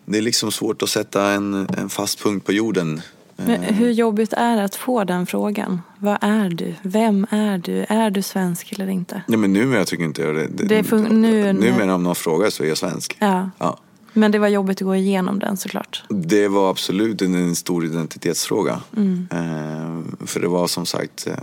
[0.05, 3.01] Det är liksom svårt att sätta en, en fast punkt på jorden.
[3.35, 5.81] Men hur jobbigt är det att få den frågan?
[5.99, 6.73] Vad är du?
[6.81, 7.85] Vem är du?
[7.89, 9.21] Är du svensk eller inte?
[9.27, 10.47] Ja, men numera tycker inte jag det.
[10.47, 13.17] Det fun- nu- numera om någon frågar så är jag svensk.
[13.19, 13.49] Ja.
[13.57, 13.79] Ja.
[14.13, 16.03] Men det var jobbigt att gå igenom den såklart.
[16.09, 18.81] Det var absolut en, en stor identitetsfråga.
[18.97, 19.27] Mm.
[19.31, 21.33] Eh, för det var som sagt, eh,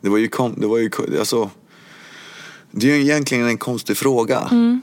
[0.00, 1.50] det var ju, kom, det var ju, alltså,
[2.70, 4.48] det är ju egentligen en konstig fråga.
[4.50, 4.80] Mm,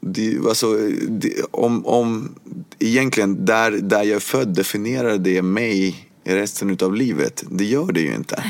[0.00, 0.74] Det, alltså,
[1.08, 2.34] det, om, om
[2.78, 7.44] egentligen där, där jag är född definierar det mig i resten av livet.
[7.50, 8.44] Det gör det ju inte.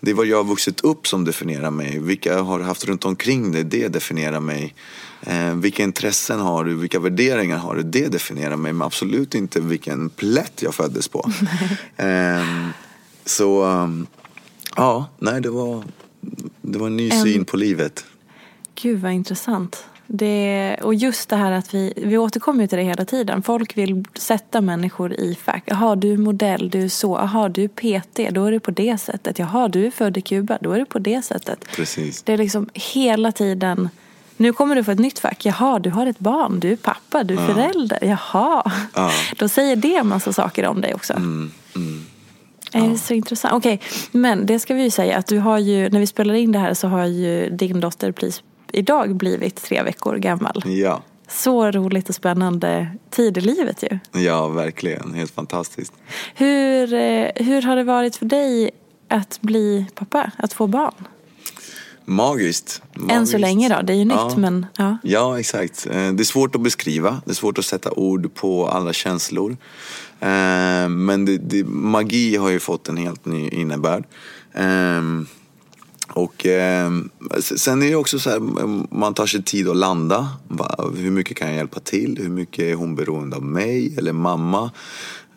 [0.00, 1.98] Det är vad jag har vuxit upp som definierar mig.
[1.98, 4.74] Vilka jag har haft runt omkring dig, det definierar mig.
[5.20, 8.72] Eh, vilka intressen har du, vilka värderingar har du, det definierar mig.
[8.72, 11.30] Men absolut inte vilken plätt jag föddes på.
[11.96, 12.68] Eh,
[13.24, 14.06] så, um,
[14.76, 15.84] ja, nej det var,
[16.62, 18.04] det var en ny En- syn på livet.
[18.74, 19.84] Gud vad intressant.
[20.08, 23.42] Det, och just det här att vi, vi återkommer ju till det hela tiden.
[23.42, 25.62] Folk vill sätta människor i fack.
[25.66, 27.16] Jaha, du är modell, du är så.
[27.16, 29.38] Jaha, du är PT, då är det på det sättet.
[29.38, 31.64] Jaha, du är född i Kuba, då är det på det sättet.
[31.76, 32.22] Precis.
[32.22, 33.88] Det är liksom hela tiden.
[34.36, 35.46] Nu kommer du få ett nytt fack.
[35.46, 37.98] Jaha, du har ett barn, du är pappa, du är förälder.
[38.02, 38.72] Jaha.
[38.94, 39.10] Ja.
[39.38, 41.12] Då säger det en massa saker om dig också.
[41.12, 42.06] Mm, mm.
[42.80, 43.54] Det är så intressant.
[43.54, 43.80] Okej,
[44.12, 46.58] men det ska vi ju säga att du har ju, när vi spelar in det
[46.58, 50.62] här så har ju din dotter precis idag blivit tre veckor gammal.
[50.66, 51.02] Ja.
[51.28, 53.98] Så roligt och spännande tid i livet ju.
[54.22, 55.14] Ja, verkligen.
[55.14, 55.92] Helt fantastiskt.
[56.34, 58.70] Hur, eh, hur har det varit för dig
[59.08, 60.94] att bli pappa, att få barn?
[62.04, 62.82] Magiskt.
[62.94, 63.38] Än så Magiskt.
[63.38, 64.34] länge då, det är ju nytt Ja.
[64.36, 64.98] men ja.
[65.02, 65.86] Ja, exakt.
[65.86, 67.20] Eh, Det är svårt att beskriva.
[67.24, 69.56] Det är svårt att sätta ord på alla känslor.
[70.20, 74.04] Eh, Men det, det, magi har ju fått en helt ny innebörd.
[74.52, 75.02] Eh,
[76.14, 76.90] Och eh,
[77.40, 78.40] sen är det också så här,
[78.96, 80.28] man tar sig tid att landa.
[80.48, 82.18] Va- Hur mycket kan jag hjälpa till?
[82.22, 84.70] Hur mycket är hon beroende av mig eller mamma?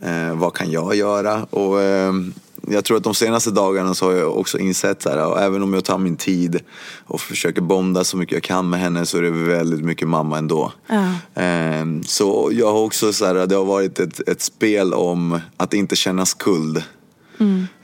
[0.02, 1.44] Eh, vad kan jag göra?
[1.44, 2.34] Och ehm,
[2.68, 5.64] jag tror att de senaste dagarna så har jag också insett så här, och även
[5.64, 6.60] om jag tar min tid
[7.06, 10.38] och försöker bonda så mycket jag kan med henne så är det väldigt mycket mamma
[10.38, 10.72] ändå.
[10.88, 11.42] Ja.
[11.44, 15.74] Eh, så jag har också så här, det har varit ett, ett spel om att
[15.74, 16.84] inte känna skuld.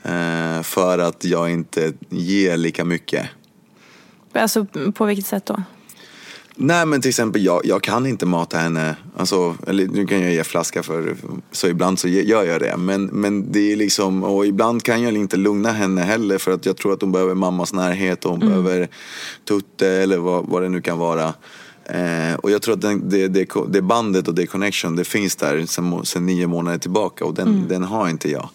[0.02, 3.26] Eh, för att jag inte ger lika mycket.
[4.32, 5.62] Alltså på vilket sätt då?
[6.58, 8.96] Nej men till exempel jag, jag kan inte mata henne.
[9.16, 11.16] Alltså, eller nu kan jag ge flaska för
[11.52, 12.76] så ibland så gör jag det.
[12.76, 16.66] Men, men det är liksom, och ibland kan jag inte lugna henne heller för att
[16.66, 18.88] jag tror att hon behöver mammas närhet och hon behöver
[19.48, 21.34] tutte eller vad, vad det nu kan vara.
[21.84, 25.36] Eh, och jag tror att den, det, det, det bandet och det connection det finns
[25.36, 28.48] där sen, sen nio månader tillbaka och den, den har inte jag.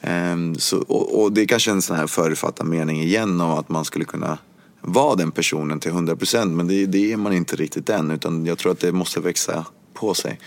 [0.00, 3.68] Ehm, så, och, och det är kanske en sån här förutfattad mening igen om att
[3.68, 4.38] man skulle kunna
[4.86, 8.58] vara den personen till 100% men det, det är man inte riktigt än utan jag
[8.58, 10.38] tror att det måste växa på sig.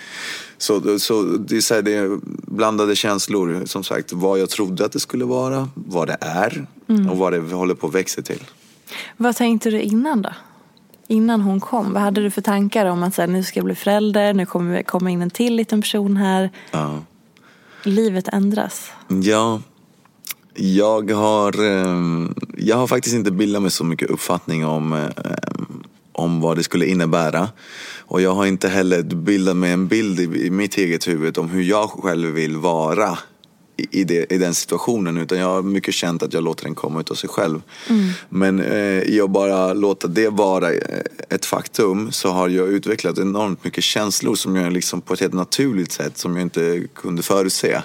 [0.58, 2.19] Så, så det är så här, det är
[2.52, 6.67] blandade känslor som sagt vad jag trodde att det skulle vara, vad det är
[7.12, 8.43] och vad det håller på att växa till.
[9.17, 10.30] Vad tänkte du innan då?
[11.08, 13.65] Innan hon kom, vad hade du för tankar om att så här, nu ska jag
[13.65, 16.49] bli förälder, nu kommer komma in en till liten person här.
[16.71, 16.99] Ja.
[17.84, 18.91] Livet ändras.
[19.08, 19.62] Ja,
[20.54, 25.10] jag har, eh, jag har faktiskt inte bildat mig så mycket uppfattning om, eh,
[26.12, 27.50] om vad det skulle innebära.
[28.00, 31.50] Och jag har inte heller bildat mig en bild i, i mitt eget huvud om
[31.50, 33.17] hur jag själv vill vara
[33.91, 35.17] i, det, i den situationen.
[35.17, 37.62] Utan jag har mycket känt att jag låter den komma ut av sig själv.
[38.30, 43.17] Men eh, i att bara låta det vara eh, ett faktum så har jag utvecklat
[43.17, 47.24] enormt mycket känslor som jag liksom på ett helt naturligt sätt som jag inte kunde
[47.24, 47.82] förutse.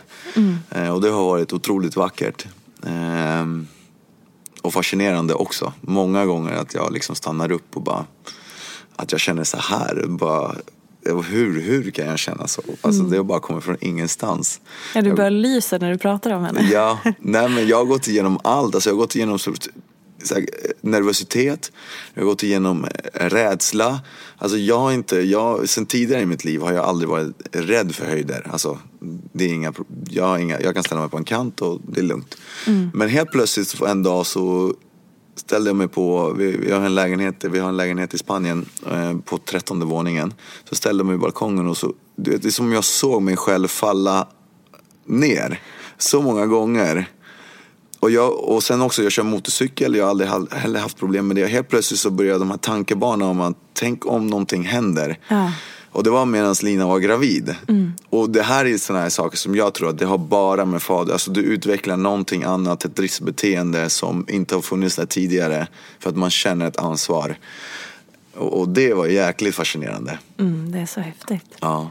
[0.71, 2.47] Eh, och det har varit otroligt vackert.
[2.87, 3.67] Ehm,
[4.65, 5.73] och fascinerande också.
[5.81, 8.07] Många gånger att jag liksom stannar upp och bara
[8.97, 10.05] att jag känner så här.
[10.09, 10.55] Bara,
[11.05, 12.63] hur, hur kan jag känna så?
[12.81, 14.61] Alltså det har bara kommit från ingenstans.
[14.95, 16.69] Ja, du börjar lysa när du pratar om henne.
[16.73, 18.75] Ja, nej men jag har gått igenom allt.
[18.75, 19.39] Alltså jag har gått igenom
[20.31, 20.47] här,
[20.81, 21.73] nervositet,
[22.15, 24.01] jag har gått igenom eh, rädsla.
[24.39, 27.95] Alltså jag har inte, jag, sen tidigare i mitt liv har jag aldrig varit rädd
[27.95, 28.47] för höjder.
[28.51, 28.79] Alltså,
[29.33, 29.73] det är inga,
[30.11, 32.37] jag, inga, jag kan ställa mig på en kant och det är lugnt.
[32.67, 32.91] Mm.
[32.95, 34.75] Men helt plötsligt en dag så
[35.37, 38.67] ställde jag mig på, vi, vi, har en lägenhet, vi har en lägenhet i Spanien
[38.91, 40.35] eh, på trettonde våningen.
[40.69, 43.69] Så ställde jag mig i balkongen och så, det är som jag såg mig själv
[43.69, 44.29] falla
[45.07, 45.61] ner
[45.99, 47.09] så många gånger.
[48.05, 51.37] Och, jag, och sen också, jag kör motorcykel, jag har aldrig heller haft problem med
[51.37, 51.47] det.
[51.47, 55.19] Helt plötsligt så började de här tankebanorna om att tänk om någonting händer.
[55.29, 55.53] Ja.
[55.91, 57.55] Och det var medan Lina var gravid.
[57.69, 57.93] Mm.
[58.11, 60.83] Och det här är sådana här saker som jag tror att det har bara med
[60.83, 65.67] fader, alltså du utvecklar någonting annat, ett riskbeteende som inte har funnits där tidigare.
[65.99, 67.39] För att man känner ett ansvar.
[68.35, 70.19] Och, och det var jäkligt fascinerande.
[70.39, 71.57] Mm, det är så häftigt.
[71.61, 71.91] Ja.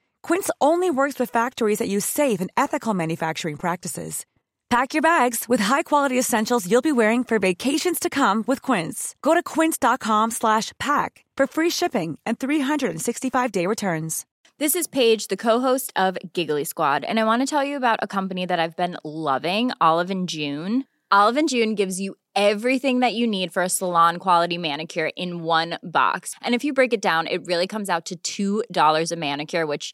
[0.23, 4.25] Quince only works with factories that use safe and ethical manufacturing practices.
[4.69, 9.15] Pack your bags with high-quality essentials you'll be wearing for vacations to come with Quince.
[9.21, 14.25] Go to quince.com/pack for free shipping and 365-day returns.
[14.59, 17.99] This is Paige, the co-host of Giggly Squad, and I want to tell you about
[18.01, 20.85] a company that I've been loving, Olive and June.
[21.11, 25.43] Olive and June gives you everything that you need for a salon quality manicure in
[25.43, 26.35] one box.
[26.41, 29.93] And if you break it down, it really comes out to $2 a manicure, which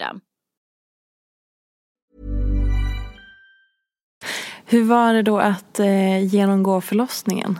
[0.00, 0.20] System.
[4.64, 7.58] Hur var det då att eh, genomgå förlossningen?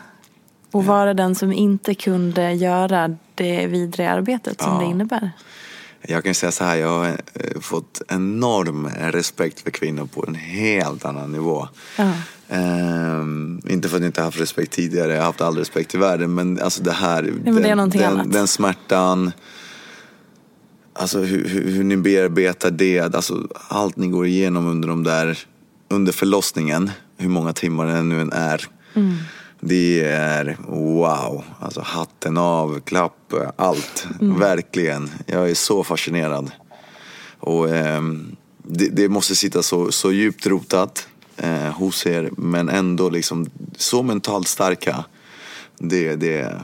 [0.72, 4.80] Och vara den som inte kunde göra det vidriga arbetet som ja.
[4.80, 5.30] det innebär?
[6.02, 10.34] Jag kan säga så här, jag har eh, fått enorm respekt för kvinnor på en
[10.34, 11.68] helt annan nivå.
[11.98, 12.12] Ja.
[12.52, 15.98] Um, inte för att jag inte haft respekt tidigare, jag har haft all respekt i
[15.98, 19.32] världen men alltså det här, ja, men det den, den, den, smärtan,
[21.00, 25.38] Alltså hur, hur, hur, ni bearbetar det, alltså allt ni går igenom under de där,
[25.88, 28.68] under förlossningen, hur många timmar det nu än är.
[28.94, 29.16] Mm.
[29.60, 34.06] Det är wow, alltså hatten av, klapp, allt.
[34.20, 34.38] Mm.
[34.38, 35.10] Verkligen.
[35.26, 36.50] Jag är så fascinerad.
[37.38, 38.02] Och eh,
[38.62, 44.02] det, det, måste sitta så, så djupt rotat eh, hos er, men ändå liksom så
[44.02, 45.04] mentalt starka.
[45.78, 46.60] Det, det,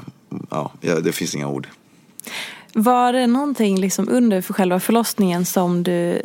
[0.50, 1.68] ja, det finns inga ord.
[2.78, 6.22] Var det någonting liksom under för själva förlossningen som du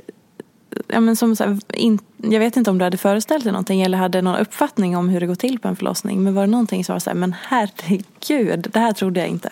[0.88, 3.82] ja, men som så här, in, jag vet inte om du hade föreställt dig någonting
[3.82, 6.24] eller hade någon uppfattning om hur det går till på en förlossning.
[6.24, 9.50] Men var det någonting som var så här, men herregud, det här trodde jag inte.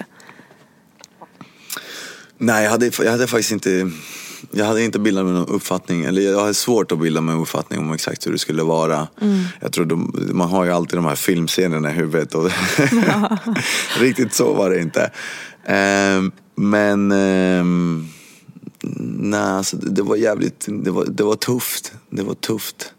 [2.37, 3.91] Nej, jag hade, jag hade faktiskt inte
[4.51, 7.41] jag hade inte bildat mig någon uppfattning, eller jag hade svårt att bilda mig en
[7.41, 9.07] uppfattning om exakt hur det skulle vara.
[9.21, 9.43] Mm.
[9.59, 12.51] Jag tror de, man har ju alltid de här filmscenerna i huvudet och
[13.07, 13.37] ja.
[13.99, 15.11] riktigt så var det inte.
[16.17, 17.65] Um, men Eh,
[19.19, 21.93] nej, alltså, det var jävligt, det var, det var tufft.
[22.09, 22.93] Det var tufft.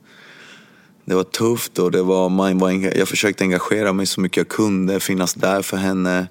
[1.04, 4.48] Det var tufft och det var, man var, jag försökte engagera mig så mycket jag
[4.48, 6.26] kunde, finnas där för henne.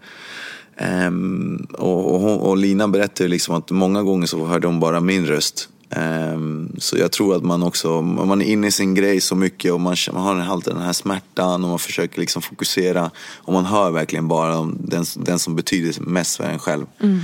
[1.07, 4.99] Um, och, och, hon, och, Lina berättade liksom att många gånger så hörde hon bara
[4.99, 5.69] min röst.
[5.95, 9.73] Um, så jag tror att man också, man är inne i sin grej så mycket
[9.73, 13.11] och man, man har alltid den här smärtan och man försöker liksom fokusera.
[13.35, 16.85] Och man hör verkligen bara den, den som betyder mest för en själv.
[16.99, 17.19] Mm.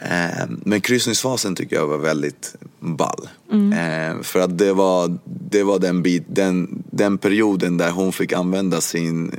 [0.00, 3.28] Um, men kryssningsfasen tycker jag var väldigt ball.
[3.52, 4.22] Mm.
[4.22, 8.80] för att det var, det var den, bit, den, den perioden där hon fick använda
[8.80, 9.32] sin,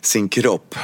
[0.00, 0.74] sin kropp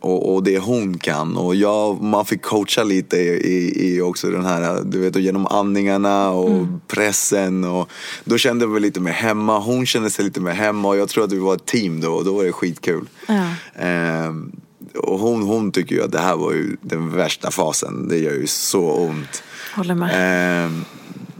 [0.00, 1.36] och, och det hon kan.
[1.36, 6.30] Och jag, man fick coacha lite i, i också den här, du vet, genom andningarna
[6.30, 6.80] och mm.
[6.86, 7.64] pressen.
[7.64, 7.90] Och
[8.24, 11.08] då kände jag mig lite mer hemma, hon kände sig lite mer hemma och jag
[11.08, 13.08] tror att vi var ett team då och då var det skitkul.
[13.26, 13.48] Ja.
[13.74, 14.52] Ehm,
[14.94, 18.32] och hon, hon tycker ju att det här var ju den värsta fasen, det gör
[18.32, 19.42] ju så ont.
[19.74, 20.10] Håller med.
[20.14, 20.84] Ehm,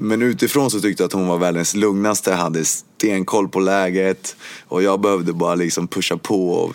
[0.00, 4.36] men utifrån så tyckte jag att hon var världens lugnaste, hade stenkoll på läget
[4.66, 6.74] och jag behövde bara liksom pusha på och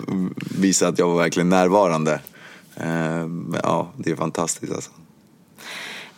[0.59, 2.19] visa att jag var verkligen närvarande.
[2.75, 4.91] Men ja, det är fantastiskt alltså.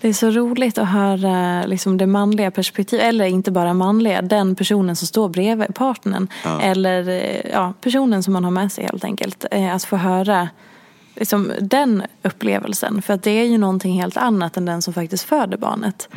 [0.01, 4.55] Det är så roligt att höra liksom det manliga perspektivet, eller inte bara manliga, den
[4.55, 6.27] personen som står bredvid partnern.
[6.43, 6.61] Ja.
[6.61, 9.45] Eller ja, personen som man har med sig helt enkelt.
[9.51, 10.49] Eh, att få höra
[11.19, 13.01] liksom, den upplevelsen.
[13.01, 16.09] För att det är ju någonting helt annat än den som faktiskt föder barnet.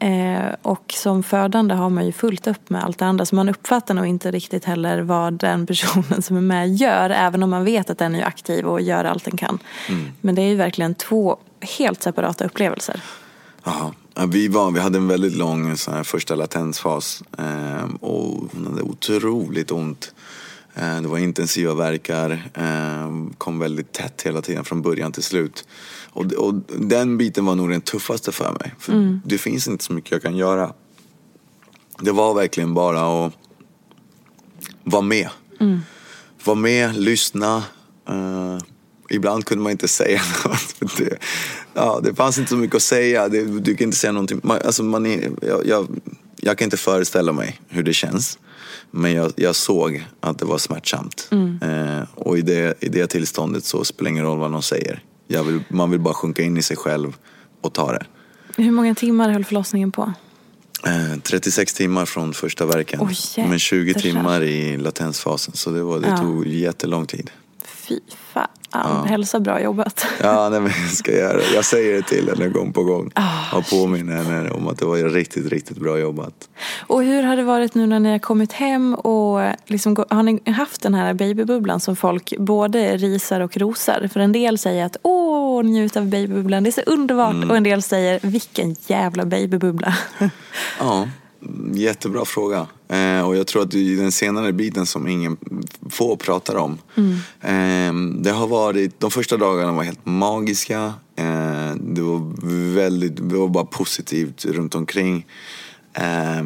[0.00, 3.26] Eh, och som födande har man ju fullt upp med allt det andra.
[3.26, 7.10] Så man uppfattar nog inte riktigt heller vad den personen som är med gör.
[7.10, 9.58] Även om man vet att den är aktiv och gör allt den kan.
[9.88, 10.04] Mm.
[10.20, 13.00] Men det är ju verkligen två helt separata upplevelser.
[13.64, 13.92] Ja,
[14.26, 17.22] vi, var, vi hade en väldigt lång sån här första latensfas.
[17.38, 20.12] Eh, och hon hade otroligt ont.
[20.78, 25.68] Eh, det var intensiva verkar, eh, kom väldigt tätt hela tiden från början till slut.
[26.10, 28.74] Och, och den biten var nog den tuffaste för mig.
[28.78, 29.20] För mm.
[29.24, 30.72] det finns inte så mycket jag kan göra.
[32.00, 33.32] Det var verkligen bara att
[34.84, 35.28] vara med.
[35.60, 35.80] Mm.
[36.44, 37.64] Vara med, lyssna.
[38.10, 38.58] Uh,
[39.10, 40.96] ibland kunde man inte säga något.
[40.96, 41.18] Det,
[41.74, 43.28] ja, det fanns inte så mycket att säga.
[43.28, 44.40] Det, du kan inte säga någonting.
[44.42, 45.88] Man, alltså man är, jag, jag,
[46.36, 48.38] jag, kan inte föreställa mig hur det känns.
[48.90, 51.28] Men jag, jag såg att det var smärtsamt.
[51.30, 51.62] Mm.
[51.62, 55.02] Uh, och i det, i det tillståndet så spelar det ingen roll vad någon säger.
[55.26, 57.16] Vill, man vill bara sjunka in i sig själv
[57.60, 58.06] och ta det.
[58.56, 60.12] Hur många timmar höll förlossningen på?
[60.86, 63.00] Eh, 36 timmar från första verken.
[63.00, 65.54] Oh, men 20 timmar i latensfasen.
[65.54, 66.18] Så det, var, det ja.
[66.18, 67.30] tog jättelång tid.
[67.88, 68.00] Fy
[68.32, 68.46] fan.
[68.72, 69.04] Ja.
[69.08, 70.06] Hälsa bra jobbat.
[70.22, 71.54] Ja, nej, men jag ska göra det.
[71.54, 73.10] Jag säger det till henne gång på gång.
[73.16, 76.48] Oh, och påminner henne om att det var riktigt, riktigt bra jobbat.
[76.86, 80.50] Och hur har det varit nu när ni har kommit hem och liksom, har ni
[80.50, 84.08] haft den här babybubblan som folk både risar och rosar?
[84.12, 87.34] För en del säger att åh, njut av babybubblan, det är så underbart.
[87.34, 87.50] Mm.
[87.50, 89.94] Och en del säger vilken jävla babybubbla.
[90.78, 91.08] Ja.
[91.72, 92.66] Jättebra fråga.
[92.88, 95.36] Eh, och jag tror att det är den senare biten som ingen
[95.90, 96.78] få pratar om.
[96.94, 97.14] Mm.
[97.40, 100.92] Eh, det har varit, de första dagarna var helt magiska.
[101.16, 102.32] Eh, det var
[102.74, 105.26] väldigt, det var bara positivt runt omkring.
[105.94, 106.42] Eh,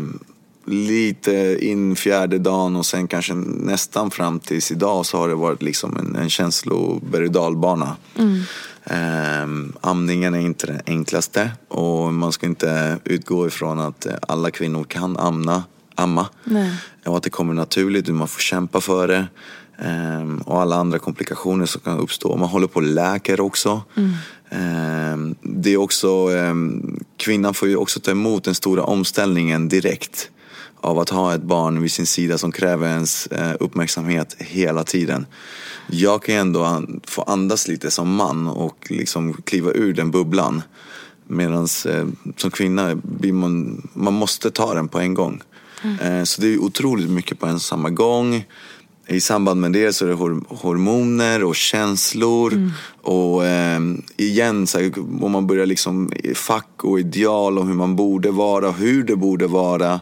[0.64, 5.62] lite in fjärde dagen och sen kanske nästan fram tills idag så har det varit
[5.62, 7.96] liksom en, en känslo berg dalbana.
[8.18, 8.42] Mm.
[8.84, 14.84] Um, amningen är inte det enklaste och man ska inte utgå ifrån att alla kvinnor
[14.84, 15.64] kan amna,
[16.02, 16.28] amma.
[16.44, 16.72] Nej.
[17.06, 19.26] Och att det kommer naturligt, man får kämpa för det.
[19.78, 22.36] Um, och alla andra komplikationer som kan uppstå.
[22.36, 23.82] Man håller på och läker också.
[23.96, 25.12] Mm.
[25.12, 26.28] Um, det är också,
[27.16, 30.30] kvinnan får ju också ta emot den stora omställningen direkt
[30.80, 35.26] av att ha ett barn vid sin sida som kräver ens eh, uppmärksamhet hela tiden
[35.86, 40.62] jag kan ändå få andas lite som man och liksom kliva ur den bubblan.
[41.26, 45.42] Medan eh, som kvinna blir man, man måste ta den på en gång.
[45.82, 45.98] Mm.
[45.98, 48.44] Eh, så det är otroligt mycket på en samma gång.
[49.06, 50.14] I samband med det så är det
[50.48, 52.52] hormoner och känslor.
[52.52, 52.70] Mm.
[53.02, 53.80] Och eh,
[54.16, 58.68] igen, så här, om man börjar liksom fack och ideal och hur man borde vara
[58.68, 60.00] och hur det borde vara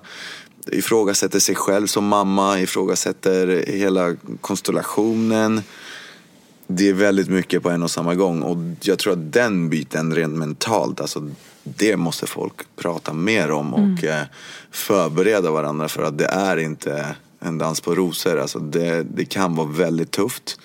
[0.67, 5.63] ifrågasätter sig själv som mamma, ifrågasätter hela konstellationen.
[6.67, 10.15] Det är väldigt mycket på en och samma gång och jag tror att den biten
[10.15, 11.31] rent mentalt, alltså
[11.63, 14.05] det måste folk prata mer om och mm.
[14.05, 14.27] Eh,
[14.71, 18.39] förbereda varandra för att det är inte en dans på rosor.
[18.39, 20.61] Alltså det, det kan vara väldigt tufft.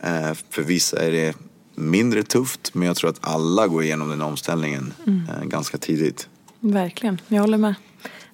[0.00, 1.36] Eh, för vissa är det
[1.74, 2.74] mindre tufft.
[2.74, 6.28] Men jag tror att alla går igenom den omställningen eh, ganska tidigt.
[6.60, 7.74] Verkligen, jag håller med.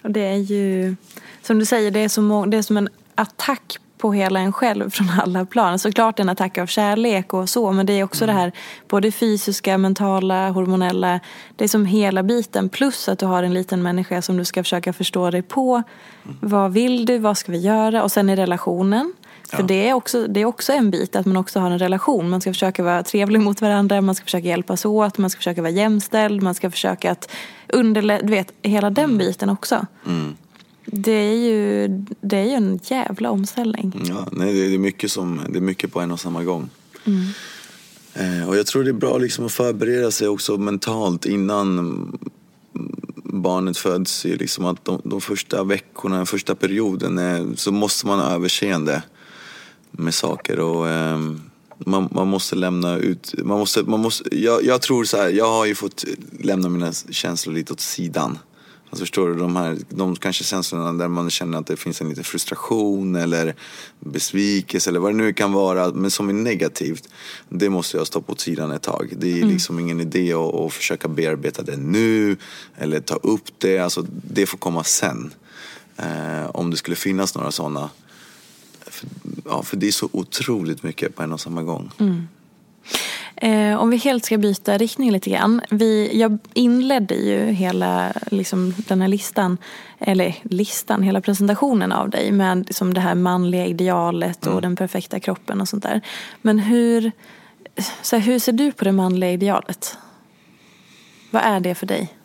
[0.02, 0.96] Och det är ju,
[1.42, 4.52] som du säger, det är, så må- det är som en attack på hela en
[4.52, 5.78] själv från alla plan.
[5.78, 8.52] Såklart en attack av kärlek och så, men det är också det här
[8.88, 11.20] både fysiska, mentala, hormonella.
[11.56, 12.68] Det är som hela biten.
[12.68, 15.82] Plus att du har en liten människa som du ska försöka förstå dig på.
[16.40, 17.18] Vad vill du?
[17.18, 18.02] Vad ska vi göra?
[18.02, 19.12] Och sen i relationen.
[19.50, 22.30] För det, är också, det är också en bit, att man också har en relation.
[22.30, 25.62] Man ska försöka vara trevlig mot varandra, man ska försöka hjälpas åt, man ska försöka
[25.62, 27.30] vara jämställd, man ska försöka att
[27.68, 29.86] underlätta, du vet, hela den biten också.
[30.86, 31.88] Det, är ju,
[32.20, 34.02] det är ju en jävla omställning.
[34.08, 36.68] Ja, nej, det, är mycket som, det är mycket på en och samma gång.
[38.14, 42.18] Eh, och jag tror det är bra liksom att förbereda sig också mentalt innan mm,
[43.24, 44.24] barnet föds.
[44.24, 49.02] Liksom att de, de första veckorna, den första perioden eh, så måste man ha överseende
[49.90, 50.60] med saker.
[50.60, 51.40] Och, ehm,
[51.78, 55.48] man, man måste lämna ut, man måste, man måste, jag, jag tror så här, jag
[55.48, 56.04] har ju fått
[56.40, 58.38] lämna mina känslor lite åt sidan.
[58.90, 62.08] Alltså förstår du, de här, de kanske känslorna där man känner att det finns en
[62.08, 63.54] liten frustration eller
[64.00, 67.08] besvikelse eller vad det nu kan vara, men som är negativt.
[67.48, 69.12] Det måste jag stoppa åt sidan ett tag.
[69.16, 72.36] Det är liksom ingen idé att, att försöka bearbeta det nu
[72.76, 73.78] eller ta upp det.
[73.78, 75.34] Alltså det får komma sen.
[75.96, 77.90] Eh, om det skulle finnas några sådana.
[78.80, 79.08] För,
[79.44, 81.90] ja, för det är så otroligt mycket på en och samma gång.
[83.36, 85.60] Eh, om vi helt ska byta riktning lite grann.
[85.70, 89.58] Vi, jag inledde ju hela liksom, den här listan,
[89.98, 95.20] eller listan, hela presentationen av dig med liksom, det här manliga idealet och den perfekta
[95.20, 96.00] kroppen och sånt där.
[96.42, 97.12] Men hur,
[98.02, 99.96] så här, hur ser du på det manliga idealet?
[101.30, 102.16] Vad är det för dig?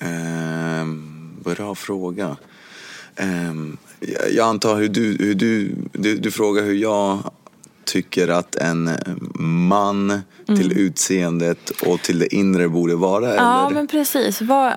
[0.00, 2.36] Ehm, bra fråga.
[4.00, 7.30] Jag, jag antar hur du, hur du, du, du frågar hur jag
[7.84, 8.90] tycker att en
[9.68, 13.34] man till utseendet och till det inre borde vara?
[13.34, 13.74] Ja, eller?
[13.74, 14.40] men precis.
[14.40, 14.72] Vad,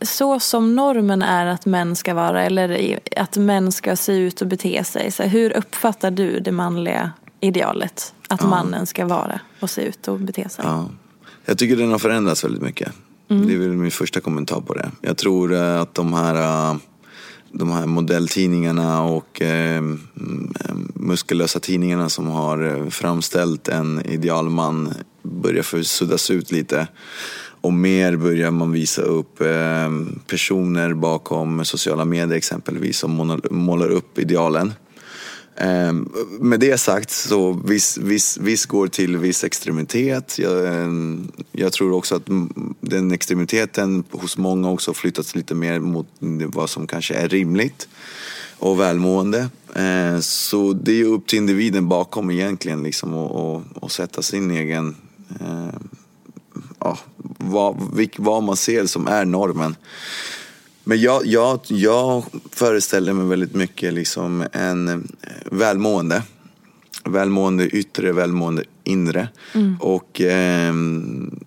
[0.00, 4.46] så, som normen är att män ska vara eller att män ska se ut och
[4.46, 5.10] bete sig.
[5.10, 8.14] Så hur uppfattar du det manliga idealet?
[8.28, 10.64] Att mannen ska vara och se ut och bete sig.
[10.68, 10.90] Ja.
[11.44, 12.92] Jag tycker den har förändrats väldigt mycket.
[13.28, 14.90] Det är väl min första kommentar på det.
[15.00, 16.34] Jag tror eh, att de här,
[16.70, 16.76] eh,
[17.52, 20.00] de här modelltidningarna och eh, mm,
[20.64, 26.88] eh muskulösa tidningarna som har eh, framställt en idealman börjar suddas ut lite.
[27.60, 29.90] Och mer börjar man visa upp eh,
[30.26, 34.72] personer bakom sociala medier exempelvis som målar- målar upp idealen.
[35.56, 40.38] Ehm, med det sagt så viss, viss, viss går till viss extremitet.
[40.38, 42.26] Jag, ehm, jag tror också att
[42.80, 46.06] den extremiteten hos många också flyttats lite mer mot
[46.46, 47.88] vad som kanske är rimligt
[48.58, 49.48] och välmående.
[49.74, 54.50] Ehm, så det är upp till individen bakom egentligen liksom att och, och sätta sin
[54.50, 54.96] egen
[56.78, 56.98] ja,
[57.38, 57.76] vad,
[58.16, 59.76] vad man ser som är normen.
[60.88, 64.98] Men jag, jag, jag föreställer mig väldigt mycket liksom en eh,
[65.50, 66.22] välmående.
[67.04, 69.28] Välmående yttre, välmående inre.
[69.80, 71.40] Och ehm,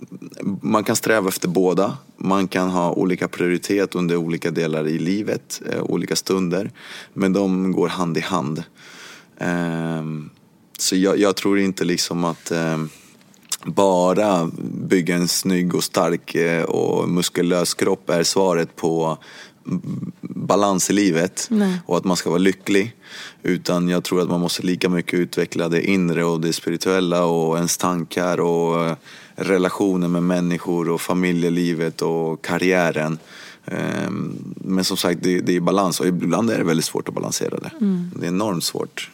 [0.62, 1.98] man kan sträva efter båda.
[2.18, 6.72] Man kan ha olika prioritet under olika delar i livet, eh, olika stunder.
[7.14, 8.64] Men de går hand i hand.
[9.38, 10.30] Ehm,
[10.78, 12.90] så jag, jag tror inte liksom att ehm,
[13.66, 19.18] bara bygga en snygg och stark eh, och muskulös kropp är svaret på
[19.68, 21.82] mm, balans i livet Nej.
[21.86, 22.96] och att man ska vara lycklig.
[23.44, 27.56] Utan jag tror att man måste lika mycket utveckla det inre och det spirituella och
[27.56, 28.96] ens tankar och eh,
[29.36, 33.18] relationer med människor och familjelivet och karriären.
[33.66, 37.60] Ehm, Men som sagt, det, är balans och ibland är det väldigt svårt att balansera
[37.60, 37.72] det.
[38.16, 39.10] Det är enormt svårt.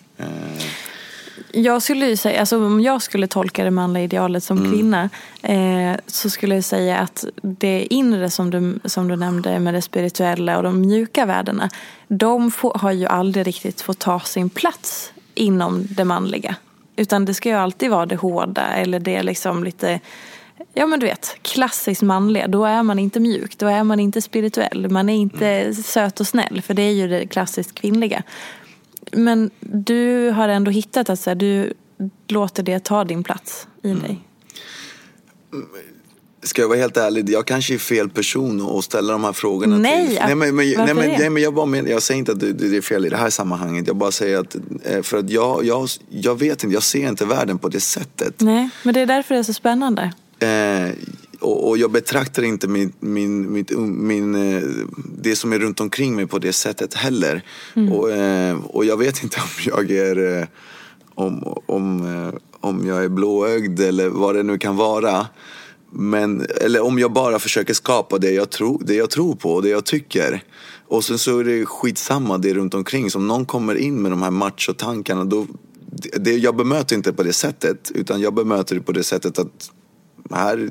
[1.51, 4.71] Jag skulle ju säga, alltså om jag skulle tolka det manliga idealet som Mm.
[4.71, 5.09] kvinna
[5.41, 9.81] eh, så skulle jag säga att det inre som du, som du nämnde med det
[9.81, 11.69] spirituella och de mjuka värdena
[12.07, 16.55] de får, har ju aldrig riktigt fått ta sin plats inom det manliga.
[16.95, 19.99] Utan det ska ju alltid vara det hårda eller det liksom lite
[20.73, 22.47] Ja men du vet, klassiskt manliga.
[22.47, 24.89] Då är man inte mjuk, då är man inte spirituell.
[24.89, 28.23] Man är inte söt och snäll för det är ju det klassiskt kvinnliga.
[29.11, 31.73] Men du har ändå hittat att så här, du
[32.27, 34.19] låter det ta din plats i dig.
[36.43, 39.77] Ska jag vara helt ärlig, jag kanske är fel person att ställa de här frågorna
[39.77, 40.19] Nej, till.
[40.25, 42.53] Nej, men, men, nej, men, nej, men jag, bara men, jag säger inte att det,
[42.53, 43.87] det är fel i det här sammanhanget.
[43.87, 47.25] Jag bara säger att, eh, för att jag, jag, jag vet inte, jag ser inte
[47.25, 48.41] världen på det sättet.
[48.41, 50.13] Nej, men det är därför det är så spännande.
[50.39, 50.89] Eh,
[51.45, 54.63] och, och jag betraktar inte min, min, mitt, min, eh,
[55.21, 57.41] det som är runt omkring mig på det sättet heller.
[57.75, 57.93] Mm.
[57.93, 60.39] Och, eh, och jag vet inte om jag är...
[60.39, 60.47] Eh,
[61.17, 65.27] om, om, om jag är blåögd eller vad det nu kan vara.
[65.91, 69.61] Men, eller om jag bara försöker skapa det jag, tro, det jag tror på och
[69.61, 70.43] det jag tycker.
[70.87, 73.11] Och sen så är det skitsamma det runt omkring.
[73.11, 75.47] Så om någon kommer in med de här machotankarna då,
[76.19, 77.91] det, jag bemöter inte på det sättet.
[77.95, 79.71] Utan jag bemöter det på det sättet att
[80.31, 80.69] här,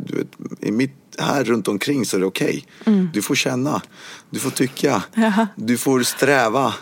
[0.60, 2.64] i mitt, här runt omkring så är det okej.
[2.80, 2.94] Okay.
[2.94, 3.08] Mm.
[3.12, 3.82] Du får känna,
[4.30, 5.48] du får tycka, Jaha.
[5.56, 6.74] du får sträva.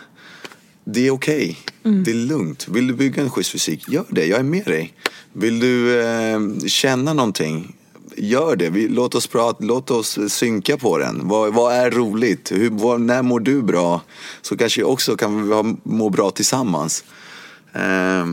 [0.85, 1.93] Det är okej, okay.
[1.93, 2.05] mm.
[2.05, 2.69] det är lugnt.
[2.69, 4.95] Vill du bygga en schysst fysik, gör det, jag är med dig.
[5.33, 7.77] Vill du eh, känna någonting,
[8.17, 8.71] gör det.
[8.71, 11.29] Vi, låt, oss prata, låt oss synka på den.
[11.29, 12.53] Vad, vad är roligt?
[12.53, 14.01] Hur, vad, när mår du bra?
[14.43, 17.05] Så kanske också kan vi må bra tillsammans.
[17.73, 18.27] Eh.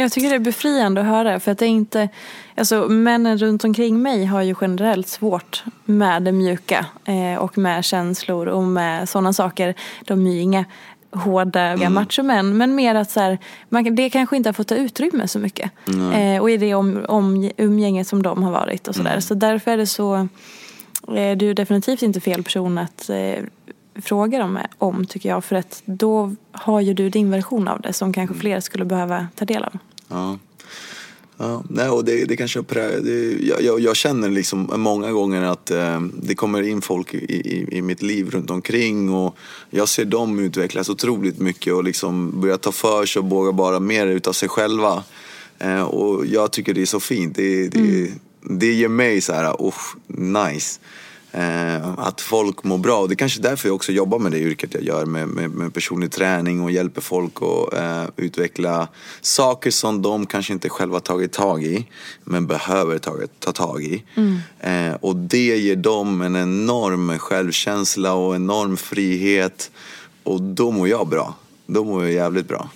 [0.00, 1.40] Jag tycker det är befriande att höra.
[1.40, 2.08] För att det är inte,
[2.56, 6.86] alltså, männen runt omkring mig har ju generellt svårt med det mjuka.
[7.04, 9.74] Eh, och med känslor och med sådana saker.
[10.04, 10.64] De är ju inga
[11.10, 11.94] hårda mm.
[11.94, 12.56] machomän.
[12.56, 13.38] Men mer att så här,
[13.68, 15.70] man, det kanske inte har fått ta utrymme så mycket.
[15.88, 16.12] Mm.
[16.12, 19.10] Eh, och i det om, om, umgänget som de har varit och sådär.
[19.10, 19.22] Mm.
[19.22, 20.14] Så därför är det så,
[21.16, 23.44] eh, du är definitivt inte fel person att eh,
[24.02, 25.44] fråga dem om tycker jag.
[25.44, 28.40] För att då har ju du din version av det som kanske mm.
[28.40, 29.78] fler skulle behöva ta del av.
[30.08, 30.38] Ja.
[31.38, 32.62] Ja, nej, och det, det kanske
[33.02, 37.78] det, jag, jag, känner liksom många gånger att eh, det kommer in folk i, i,
[37.78, 39.36] i, mitt liv runt omkring och
[39.70, 43.80] jag ser dem utvecklas otroligt mycket och liksom börja ta för sig och våga bara
[43.80, 45.02] mer utav sig själva.
[45.58, 47.36] Eh, och jag tycker det är så fint.
[47.36, 48.12] Det, det, mm.
[48.40, 49.74] det ger mig så här, oh,
[50.06, 50.80] nice.
[51.36, 53.00] Eh, att folk mår bra.
[53.00, 55.50] Och det är kanske därför jag också jobbar med det yrket jag gör med, med,
[55.50, 58.88] med personlig träning och hjälper folk att eh, utveckla
[59.20, 61.86] saker som de kanske inte själva tagit tag i
[62.24, 64.04] men behöver ta, ta tag i.
[64.14, 64.38] Mm.
[64.60, 69.70] Eh, och det ger dem en enorm självkänsla och enorm frihet
[70.22, 71.34] och då mår jag bra.
[71.66, 72.68] Då mår jag jävligt bra.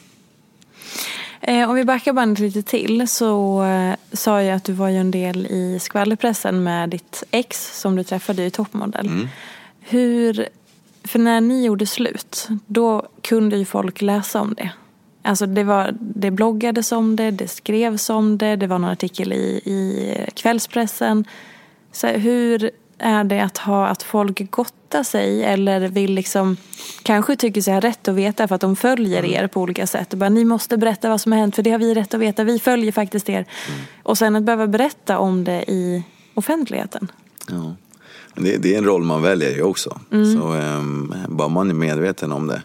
[1.41, 4.97] Eh, om vi backar bandet lite till så eh, sa jag att du var ju
[4.97, 9.07] en del i skvallerpressen med ditt ex som du träffade i Toppmodell.
[9.07, 9.29] Mm.
[9.81, 10.49] Hur,
[11.05, 14.71] för när ni gjorde slut, då kunde ju folk läsa om det.
[15.23, 19.33] Alltså det, var, det bloggades om det, det skrevs om det, det var någon artikel
[19.33, 21.25] i, i kvällspressen.
[21.93, 22.71] Så hur
[23.01, 26.57] är det att ha att folk gottar sig eller vill liksom
[27.03, 29.31] kanske tycker sig ha rätt att veta för att de följer mm.
[29.31, 31.71] er på olika sätt och bara ni måste berätta vad som har hänt för det
[31.71, 33.47] har vi rätt att veta, vi följer faktiskt er.
[33.69, 33.81] Mm.
[34.03, 37.13] Och sen att behöva berätta om det i offentligheten.
[37.49, 37.77] Ja.
[38.35, 40.01] Det, det är en roll man väljer ju också.
[40.13, 40.41] Mm.
[40.41, 42.63] Så um, bara man är medveten om det.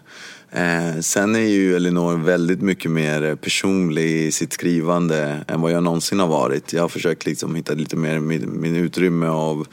[0.50, 5.82] Eh, sen är ju Elinor väldigt mycket mer personlig i sitt skrivande än vad jag
[5.82, 6.72] någonsin har varit.
[6.72, 9.66] Jag har försökt liksom hitta lite mer min, min utrymme av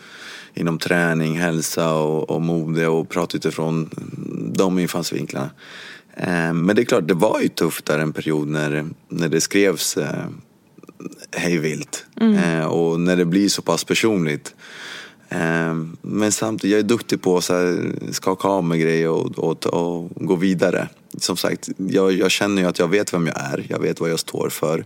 [0.53, 3.89] inom träning, hälsa och, och mode och prata utifrån
[4.55, 5.49] de infallsvinklarna.
[6.17, 9.41] Eh, men det är klart, det var ju tufft där en period när, när det
[9.41, 10.25] skrevs eh,
[11.31, 12.05] hejvilt.
[12.21, 12.35] Mm.
[12.35, 14.55] Eh, och när det blir så pass personligt.
[16.01, 17.51] Men samtidigt, jag är duktig på att
[18.11, 20.87] skaka av mig grejer och, och, och, gå vidare.
[21.17, 24.11] Som sagt, jag, jag känner ju att jag vet vem jag är, jag vet vad
[24.11, 24.85] jag står för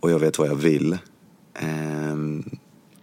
[0.00, 0.98] och jag vet vad jag vill.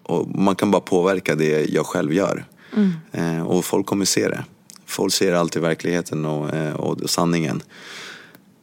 [0.06, 2.46] Och man kan bara påverka det jag själv gör.
[2.76, 2.94] Mm.
[3.12, 4.44] Eh, och folk kommer se det.
[4.86, 7.64] Folk ser alltid verkligheten och, eh, och sanningen.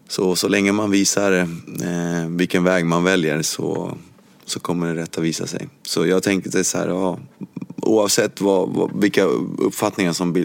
[0.09, 3.97] Så, så länge man visar eh, vilken väg man väljer så,
[4.45, 5.69] så kommer det rätta visa sig.
[5.83, 7.19] Så jag tänkte så här, ja,
[7.77, 9.25] oavsett vad, vad, vilka
[9.59, 10.37] uppfattningar som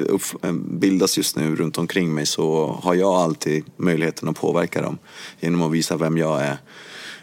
[0.44, 4.98] eh, bildas just nu runt omkring mig så har jag alltid möjligheten att påverka dem
[5.40, 6.58] genom att visa vem jag är.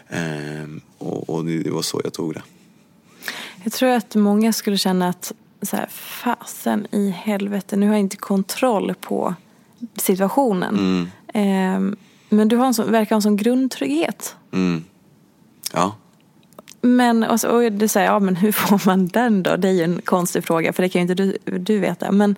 [0.09, 2.41] Eh, och, och det var så jag tog det.
[3.65, 7.99] Jag tror att många skulle känna att så här, fasen i helvete, nu har jag
[7.99, 9.35] inte kontroll på
[9.95, 11.09] situationen.
[11.33, 11.91] Mm.
[11.91, 11.97] Eh,
[12.29, 14.35] men du har en sån, verkar ha en sån grundtrygghet.
[14.51, 14.83] Mm.
[15.73, 15.95] Ja.
[16.81, 19.55] Men och, så, och du säger, ja men hur får man den då?
[19.55, 22.11] Det är ju en konstig fråga för det kan ju inte du, du veta.
[22.11, 22.35] Men,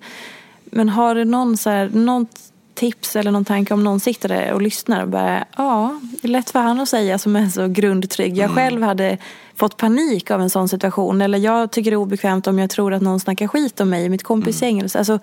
[0.64, 2.40] men har du någon, så här, något
[2.78, 6.32] tips eller någon tanke om någon sitter där och lyssnar och bara, ja, det är
[6.32, 8.36] lätt för han att säga som är så grundtrygg.
[8.36, 8.56] Jag mm.
[8.56, 9.18] själv hade
[9.56, 11.22] fått panik av en sån situation.
[11.22, 14.04] Eller jag tycker det är obekvämt om jag tror att någon snackar skit om mig
[14.04, 14.78] i mitt kompisgäng.
[14.78, 14.90] Mm.
[14.94, 15.18] Alltså,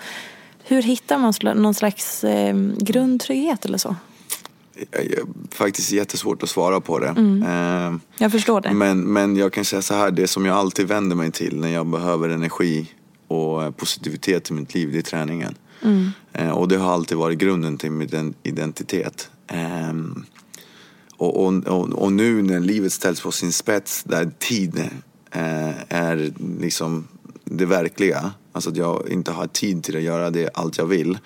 [0.64, 3.96] hur hittar man någon slags eh, grundtrygghet eller så?
[5.52, 7.08] Faktiskt jättesvårt att svara på det.
[7.08, 7.44] Mm.
[7.44, 8.72] Eh, jag förstår det.
[8.72, 11.70] Men, men jag kan säga så här, det som jag alltid vänder mig till när
[11.70, 12.92] jag behöver energi
[13.28, 15.56] och positivitet i mitt liv, det är träningen.
[15.82, 16.10] Mm.
[16.34, 19.30] Eh, och det har alltid varit grunden till min identitet.
[19.48, 20.26] Ehm,
[21.18, 24.80] och, och, och, och, nu när livet ställs på sin spets, där tid
[25.32, 27.08] eh, är liksom
[27.44, 31.18] det verkliga, alltså att jag inte har tid till att göra det allt jag vill,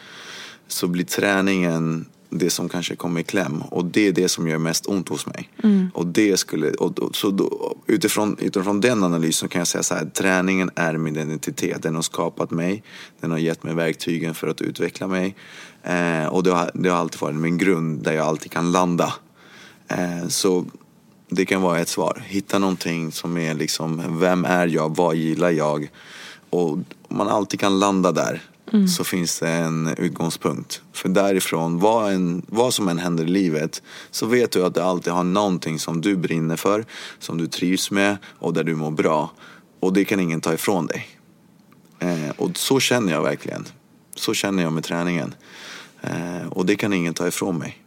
[0.67, 3.61] så blir träningen det som kanske kommer i kläm.
[3.61, 5.49] Och det är det som gör mest ont hos mig.
[5.93, 9.95] Och det skulle, och, och, så då, utifrån, utifrån den analysen kan jag säga så
[9.95, 11.84] här, träningen är min identitet.
[11.84, 12.84] Den har skapat mig,
[13.19, 15.36] den har gett mig verktygen för att utveckla mig.
[15.84, 19.13] Eh, och det har, det har alltid varit min grund där jag alltid kan landa.
[19.88, 20.65] Eh, så
[21.30, 22.23] det kan vara ett svar.
[22.25, 25.89] Hitta någonting som är liksom, vem är jag, vad gillar jag?
[26.49, 26.77] Och
[27.07, 28.41] man alltid kan landa där
[28.97, 30.82] så finns det en utgångspunkt.
[30.93, 34.82] För därifrån, vad, en, vad som än händer i livet, så vet du att du
[34.82, 36.86] alltid har någonting som du brinner för,
[37.20, 39.32] som du trivs med och där du mår bra.
[39.80, 41.07] Och det kan ingen ta ifrån dig.
[41.99, 43.65] Eh, och så känner jag verkligen.
[44.15, 45.34] Så känner jag med träningen.
[46.01, 47.78] Eh, och det kan ingen ta ifrån mig.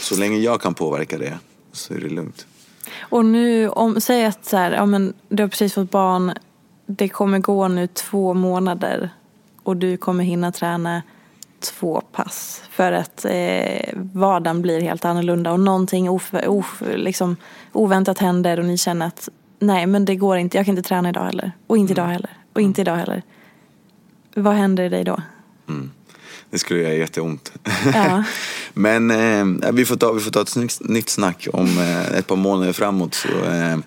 [0.00, 1.38] Så länge jag kan påverka det
[1.72, 2.46] så är det lugnt.
[2.98, 6.32] Och nu, om, säg att så här, ja, men du har precis fått barn,
[6.86, 9.10] det kommer gå nu två månader
[9.62, 11.02] och du kommer hinna träna
[11.60, 17.36] två pass för att eh, vardagen blir helt annorlunda och någonting of, of, liksom,
[17.72, 21.08] oväntat händer och ni känner att nej men det går inte, jag kan inte träna
[21.08, 23.22] idag heller och inte idag heller och inte idag heller.
[24.34, 25.22] Vad händer i dig då?
[26.50, 27.52] Det skulle göra jätteont.
[27.94, 28.24] Ja.
[28.74, 32.26] Men eh, vi, får ta, vi får ta ett nytt, nytt snack om eh, ett
[32.26, 33.14] par månader framåt.
[33.14, 33.78] Så, eh,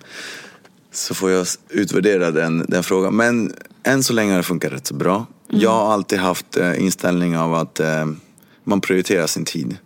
[0.92, 3.16] så får jag utvärdera den, den frågan.
[3.16, 3.52] Men
[3.82, 5.26] än så länge har det funkat rätt så bra.
[5.48, 8.06] Jag har alltid haft eh, inställning av att eh,
[8.64, 9.76] man prioriterar sin tid.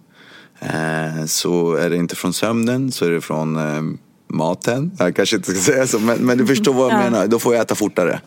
[0.60, 3.58] Eh, så är det inte från sömnen så är det från
[4.32, 4.90] maten.
[4.98, 7.04] Jag kanske inte ska säga så men, men du förstår vad jag Ja.
[7.10, 7.26] menar.
[7.26, 8.20] Då får jag äta fortare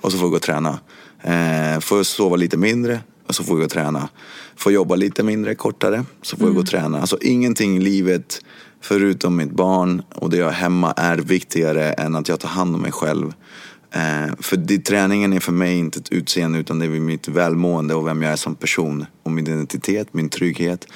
[0.00, 0.78] och så får jag gå och träna.
[1.22, 4.08] Eh, får jag sova lite mindre och så får jag gå och träna.
[4.56, 7.00] Får jobba lite mindre, kortare, så får jag gå och träna.
[7.00, 8.40] Alltså ingenting i livet
[8.80, 12.74] förutom mitt barn och det jag har hemma är viktigare än att jag tar hand
[12.74, 13.32] om mig själv.
[13.90, 17.94] Eh, för det, träningen är för mig inte ett utseende utan det är mitt välmående
[17.94, 19.06] och vem jag är som person.
[19.22, 20.86] Och min identitet, min trygghet.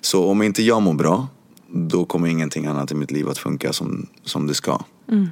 [0.00, 1.28] Så om inte jag mår bra,
[1.68, 4.84] då kommer ingenting annat i mitt liv att funka som, som det ska.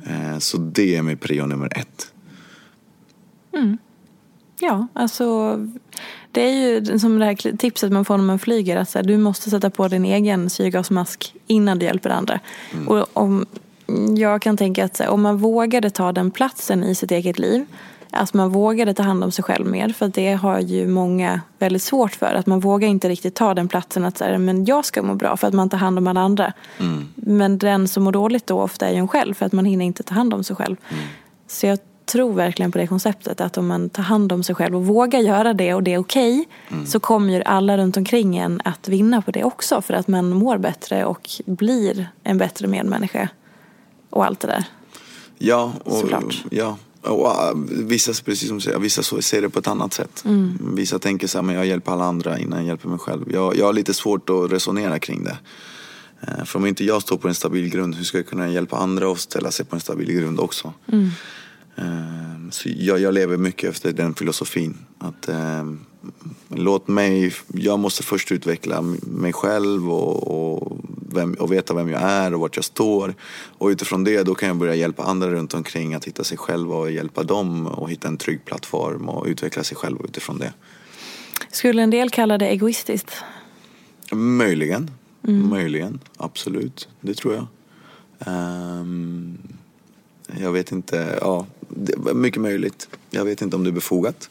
[0.07, 2.13] Eh, så det är min prio nummer ett.
[4.61, 5.57] Ja, alltså
[6.31, 9.05] det är ju som det här tipset man får när man flyger att så här,
[9.05, 12.41] du måste sätta på din egen syrgasmask innan du hjälper andra.
[12.87, 13.47] Och om,
[14.17, 17.67] jag kan tänka att så om man vågade ta den platsen i sitt eget liv
[18.11, 19.89] Att man vågade ta hand om sig själv mer.
[19.89, 22.35] För det har ju många väldigt svårt för.
[22.35, 25.37] Att man vågar inte riktigt ta den platsen att säga men jag ska må bra
[25.37, 26.53] för att man tar hand om alla andra.
[27.15, 29.85] Men den som mår dåligt då ofta är ju en själv för att man hinner
[29.85, 30.77] inte ta hand om sig själv.
[31.47, 34.77] Så jag tror verkligen på det konceptet att om man tar hand om sig själv
[34.77, 36.45] och vågar göra det och det är okej
[36.87, 40.31] så kommer ju alla runt omkring en att vinna på det också för att man
[40.31, 43.29] mår bättre och blir en bättre medmänniska
[44.13, 44.65] och allt det där.
[45.39, 46.45] Ja, och, Såklart.
[46.51, 46.77] ja.
[47.03, 47.33] Och,
[47.71, 50.25] vissa, precis som säger, vissa ser det på ett annat sätt.
[50.75, 53.33] Vissa tänker så här, men jag hjälper alla andra innan jag hjälper mig själv.
[53.33, 55.39] Jag, jag har lite svårt att resonera kring det.
[56.21, 58.77] Eh, För om inte jag står på en stabil grund, hur ska jag kunna hjälpa
[58.77, 60.73] andra att ställa sig på en stabil grund också?
[60.87, 60.99] Eh,
[62.53, 64.79] Så jag, jag lever mycket efter den filosofin.
[64.99, 65.65] Att eh,
[66.49, 70.79] låt mig, jag måste först utveckla mig själv och, och,
[71.13, 73.15] vem, och veta vem jag är och vart jag står.
[73.59, 76.77] Och utifrån det då kan jag börja hjälpa andra runt omkring att hitta sig själva
[76.77, 80.53] och hjälpa dem och hitta en trygg plattform och utveckla sig själv utifrån det.
[81.51, 83.15] Skulle en del kalla det egoistiskt?
[84.13, 87.47] Möjligen, möjligen, absolut, det tror jag.
[88.27, 89.39] Ehm,
[90.41, 91.47] jag vet inte, ja,
[92.15, 92.89] mycket möjligt.
[93.11, 94.29] Jag vet inte om det är befogat.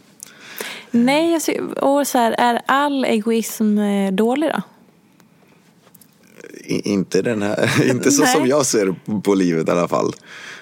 [0.91, 4.61] Nej, ser, och så här, är all egoism eh, dålig då?
[6.63, 8.35] I, inte den här, inte så Nej.
[8.35, 10.13] som jag ser på livet i alla fall.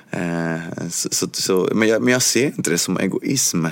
[0.09, 3.65] Eh, så, så, så, men, jag, men jag ser inte det som egoism.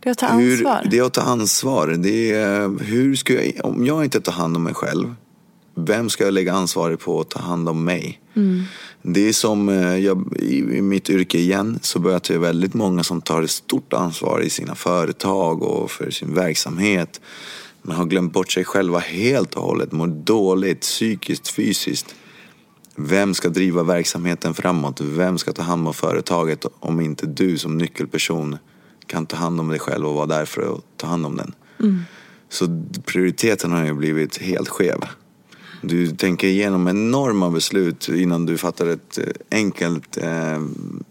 [0.00, 0.88] Det är att ta Hur, ansvar.
[0.90, 1.88] det är att ta ansvar.
[1.88, 5.14] Det är, hur ska jag, om jag inte tar hand om mig själv,
[5.78, 8.20] vem ska jag lägga ansvaret på att ta hand om mig?
[9.02, 13.20] Det är som eh, jag, i, mitt yrke igen så börjar jag väldigt många som
[13.20, 17.20] tar ett stort ansvar i sina företag och för sin verksamhet.
[17.82, 22.14] Men har glömt bort sig själva helt och hållet, mår dåligt psykiskt, fysiskt.
[22.96, 25.00] Vem ska driva verksamheten framåt?
[25.00, 28.56] Vem ska ta hand om företaget om inte du som nyckelperson
[29.06, 31.54] kan ta hand om dig själv och vara där för att ta hand om den?
[32.48, 35.00] Så prioriteten har ju blivit helt skev.
[35.88, 40.60] Du tänker igenom enorma beslut innan du fattar ett eh, enkelt eh,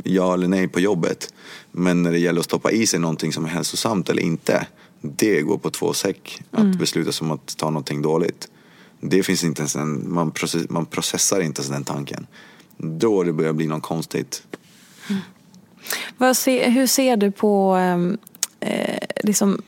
[0.03, 1.33] ja eller nej på jobbet.
[1.71, 4.67] Men när det gäller att stoppa i sig någonting som är hälsosamt eller inte,
[5.01, 6.41] det går på två säck.
[6.51, 8.47] Att besluta som att ta någonting dåligt.
[9.01, 12.27] Det finns inte ens en, man, process, man processar inte ens den tanken.
[12.77, 14.43] Då det börjar bli något konstigt.
[16.17, 18.17] Vad se, hur ser du på ehm,
[18.59, 19.61] eh, liksom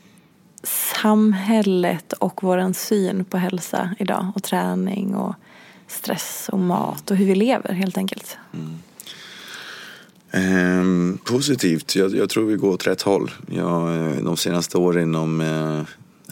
[0.68, 5.34] samhället och vår syn på hälsa idag och träning och
[5.86, 8.36] stress och mat och hur vi lever helt enkelt?
[8.52, 8.78] Mm.
[10.30, 11.96] Eh, positivt.
[11.96, 13.30] Jag, jag, tror vi går åt rätt håll.
[13.46, 15.82] Jag, eh, de senaste åren inom eh,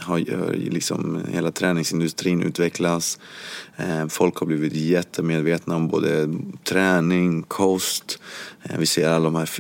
[0.07, 0.18] har,
[0.52, 3.18] liksom hela träningsindustrin utvecklats.
[3.76, 6.28] Eh, folk har blivit jättemedvetna om både
[6.64, 8.18] träning, kost.
[8.62, 9.50] Eh, vi ser alla de här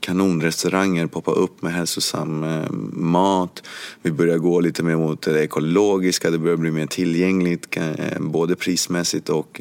[0.00, 3.62] kanonrestauranger poppa upp med hälsosam eh, mat.
[4.02, 6.30] Vi börjar gå lite mer mot det ekologiska.
[6.30, 7.78] Det börjar bli mer tillgängligt
[8.18, 9.60] både prismässigt och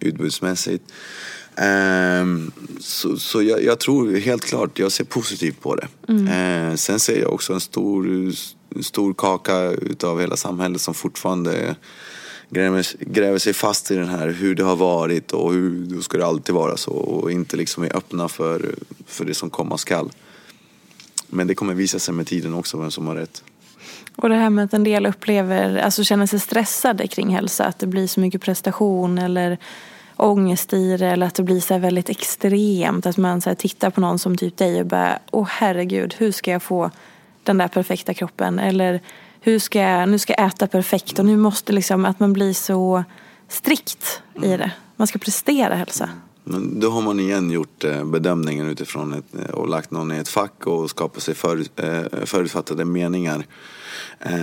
[0.00, 0.84] utbudsmässigt.
[2.80, 5.88] Så, så jag, jag, tror helt klart, jag ser positivt på det.
[6.08, 6.76] Mm.
[6.76, 8.32] Sen ser jag också en stor
[8.82, 11.76] stor kaka utav hela samhället som fortfarande
[12.50, 16.18] gräver, gräver sig fast i den här hur det har varit och hur då ska
[16.18, 18.74] det alltid vara så och inte liksom är öppna för,
[19.06, 20.10] för det som komma skall.
[21.26, 23.42] Men det kommer visa sig med tiden också vem som har rätt.
[24.16, 27.78] Och det här med att en del upplever, alltså känner sig stressade kring hälsa, att
[27.78, 29.58] det blir så mycket prestation eller
[30.16, 33.06] ångest i det eller att det blir så väldigt extremt.
[33.06, 36.50] Att man så tittar på någon som typ dig och bara, åh herregud, hur ska
[36.50, 36.90] jag få
[37.44, 38.58] den där perfekta kroppen.
[38.58, 39.00] Eller
[39.40, 42.52] hur ska jag, nu ska jag äta perfekt och nu måste liksom att man blir
[42.52, 43.04] så
[43.48, 44.72] strikt i det.
[44.96, 46.10] Man ska prestera hälsa.
[46.44, 50.18] Men då har man igen gjort eh, bedömningen utifrån ett, eh, och lagt någon i
[50.18, 53.46] ett fack och skapat sig för, eh, förutfattade meningar.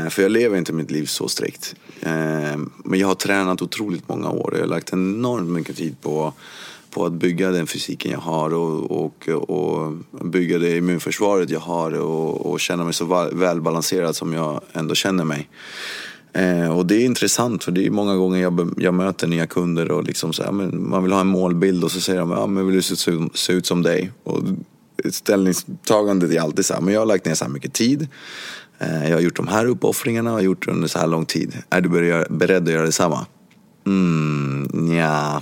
[0.09, 1.75] För jag lever inte mitt liv så strikt.
[2.83, 4.53] Men jag har tränat otroligt många år.
[4.53, 6.33] Jag har lagt enormt mycket tid på
[6.97, 9.93] på att bygga den fysiken jag har och, och, och
[10.25, 15.23] bygga det immunförsvaret jag har och, och känna mig så välbalanserad som jag ändå känner
[15.23, 15.49] mig.
[16.33, 19.91] Eh, och det är intressant för det är många gånger jag, jag möter nya kunder
[19.91, 22.47] och liksom så här, men man vill ha en målbild och så säger de ja,
[22.47, 24.11] men vill du se, se ut som dig?
[24.23, 24.39] Och
[25.09, 28.07] ställningstagandet är alltid så här, men jag har lagt ner så här mycket tid.
[28.79, 31.57] Eh, jag har gjort de här uppoffringarna och gjort det under så här lång tid.
[31.69, 31.89] Är du
[32.29, 33.25] beredd att göra detsamma?
[33.87, 35.41] Mm, ja,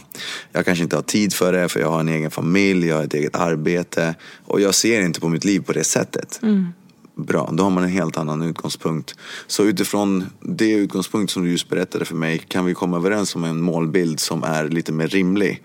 [0.52, 3.04] jag kanske inte har tid för det för jag har en egen familj, jag har
[3.04, 4.16] ett eget arbete
[4.46, 6.40] och jag ser inte på mitt liv på det sättet.
[6.44, 6.68] Mm.
[7.16, 9.16] Bra, då har man en helt annan utgångspunkt.
[9.48, 13.44] Så utifrån det utgångspunkt som du just berättade för mig kan vi komma överens om
[13.44, 15.62] en målbild som är lite mer rimlig.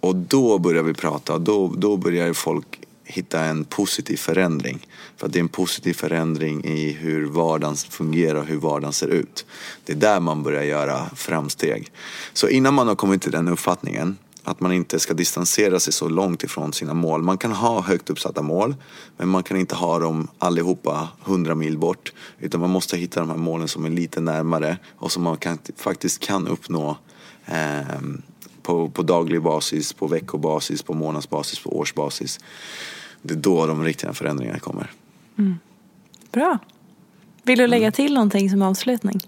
[0.00, 4.86] Och då börjar vi prata, då, då börjar folk hitta en positiv förändring.
[5.16, 9.08] För att det är en positiv förändring i hur vardagen fungerar och hur vardagen ser
[9.08, 9.46] ut.
[9.84, 11.92] Det är där man börjar göra framsteg.
[12.32, 16.08] Så innan man har kommit till den uppfattningen att man inte ska distansera sig så
[16.08, 17.22] långt ifrån sina mål.
[17.22, 18.74] Man kan ha högt uppsatta mål
[19.16, 22.12] men man kan inte ha dem allihopa hundra mil bort.
[22.38, 25.58] Utan man måste hitta de här målen som är lite närmare och som man kan,
[25.76, 26.98] faktiskt kan uppnå
[27.46, 28.00] eh,
[28.64, 32.40] på, på daglig basis, på veckobasis, på månadsbasis, på årsbasis.
[33.22, 34.90] Det är då de riktiga förändringarna kommer.
[35.38, 35.58] Mm.
[36.32, 36.58] Bra.
[37.42, 39.20] Vill du lägga till någonting som avslutning?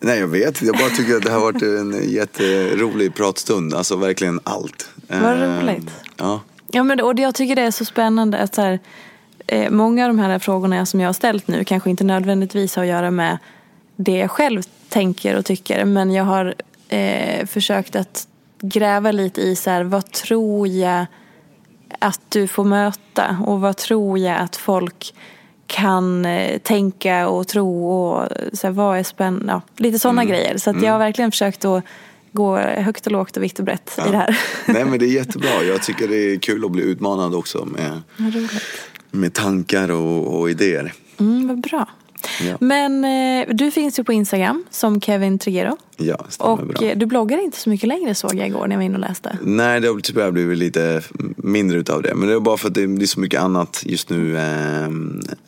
[0.00, 3.74] Nej, jag vet Jag bara tycker att det har varit en jätterolig pratstund.
[3.74, 4.90] Alltså verkligen allt.
[5.08, 5.90] Vad eh, roligt.
[6.16, 6.40] Ja.
[6.70, 8.78] ja men, och jag tycker det är så spännande att så här,
[9.46, 12.82] eh, många av de här frågorna som jag har ställt nu kanske inte nödvändigtvis har
[12.82, 13.38] att göra med
[13.96, 15.84] det jag själv tänker och tycker.
[15.84, 16.54] Men jag har
[16.88, 18.28] eh, försökt att
[18.60, 21.06] gräva lite i så här, vad tror jag
[21.98, 25.14] att du får möta och vad tror jag att folk
[25.66, 29.52] kan eh, tänka och tro och så här, vad är spännande.
[29.52, 30.32] Ja, lite sådana mm.
[30.32, 30.58] grejer.
[30.58, 31.06] Så att jag har mm.
[31.06, 31.84] verkligen försökt att
[32.32, 34.08] gå högt och lågt och vitt och brett ja.
[34.08, 34.40] i det här.
[34.66, 35.62] Nej men det är jättebra.
[35.62, 38.02] Jag tycker det är kul att bli utmanad också med,
[39.10, 40.92] med tankar och, och idéer.
[41.18, 41.88] Mm, vad bra.
[42.40, 42.56] Ja.
[42.60, 45.76] Men eh, du finns ju på Instagram som Kevin Trigero.
[45.96, 46.86] Ja, och bra.
[46.86, 49.00] Eh, du bloggar inte så mycket längre såg jag igår när jag var inne och
[49.00, 49.38] läste.
[49.42, 51.02] Nej, det har tyvärr blivit lite
[51.36, 52.14] mindre utav det.
[52.14, 54.84] Men det är bara för att det är så mycket annat just nu eh,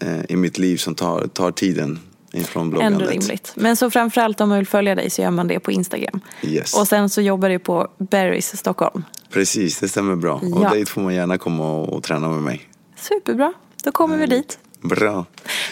[0.08, 1.98] eh, i mitt liv som tar, tar tiden
[2.32, 3.00] ifrån bloggandet.
[3.00, 3.52] Ändå rimligt.
[3.54, 6.20] Men så framförallt om man vill följa dig så gör man det på Instagram.
[6.42, 6.74] Yes.
[6.74, 9.04] Och sen så jobbar du på Berries Stockholm.
[9.30, 10.40] Precis, det stämmer bra.
[10.42, 10.56] Ja.
[10.56, 12.60] Och dit får man gärna komma och, och träna med mig.
[12.96, 13.52] Superbra,
[13.84, 14.28] då kommer mm.
[14.28, 14.58] vi dit.
[14.82, 15.24] Bra.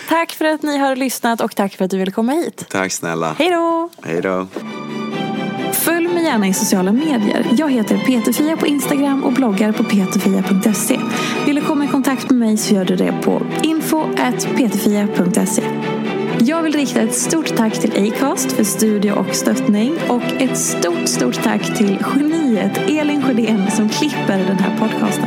[0.09, 2.65] Tack för att ni har lyssnat och tack för att du ville komma hit.
[2.69, 3.35] Tack snälla.
[3.39, 3.89] Hej då.
[4.03, 4.47] Hej då.
[5.73, 7.47] Följ mig gärna i sociala medier.
[7.59, 11.01] Jag heter Peterfia på Instagram och bloggar på peterfia.se.
[11.47, 15.63] Vill du komma i kontakt med mig så gör du det på info.peterfia.se.
[16.41, 21.09] Jag vill rikta ett stort tack till Acast för studio och stöttning och ett stort,
[21.09, 25.27] stort tack till geniet Elin Sjödén som klipper den här podcasten.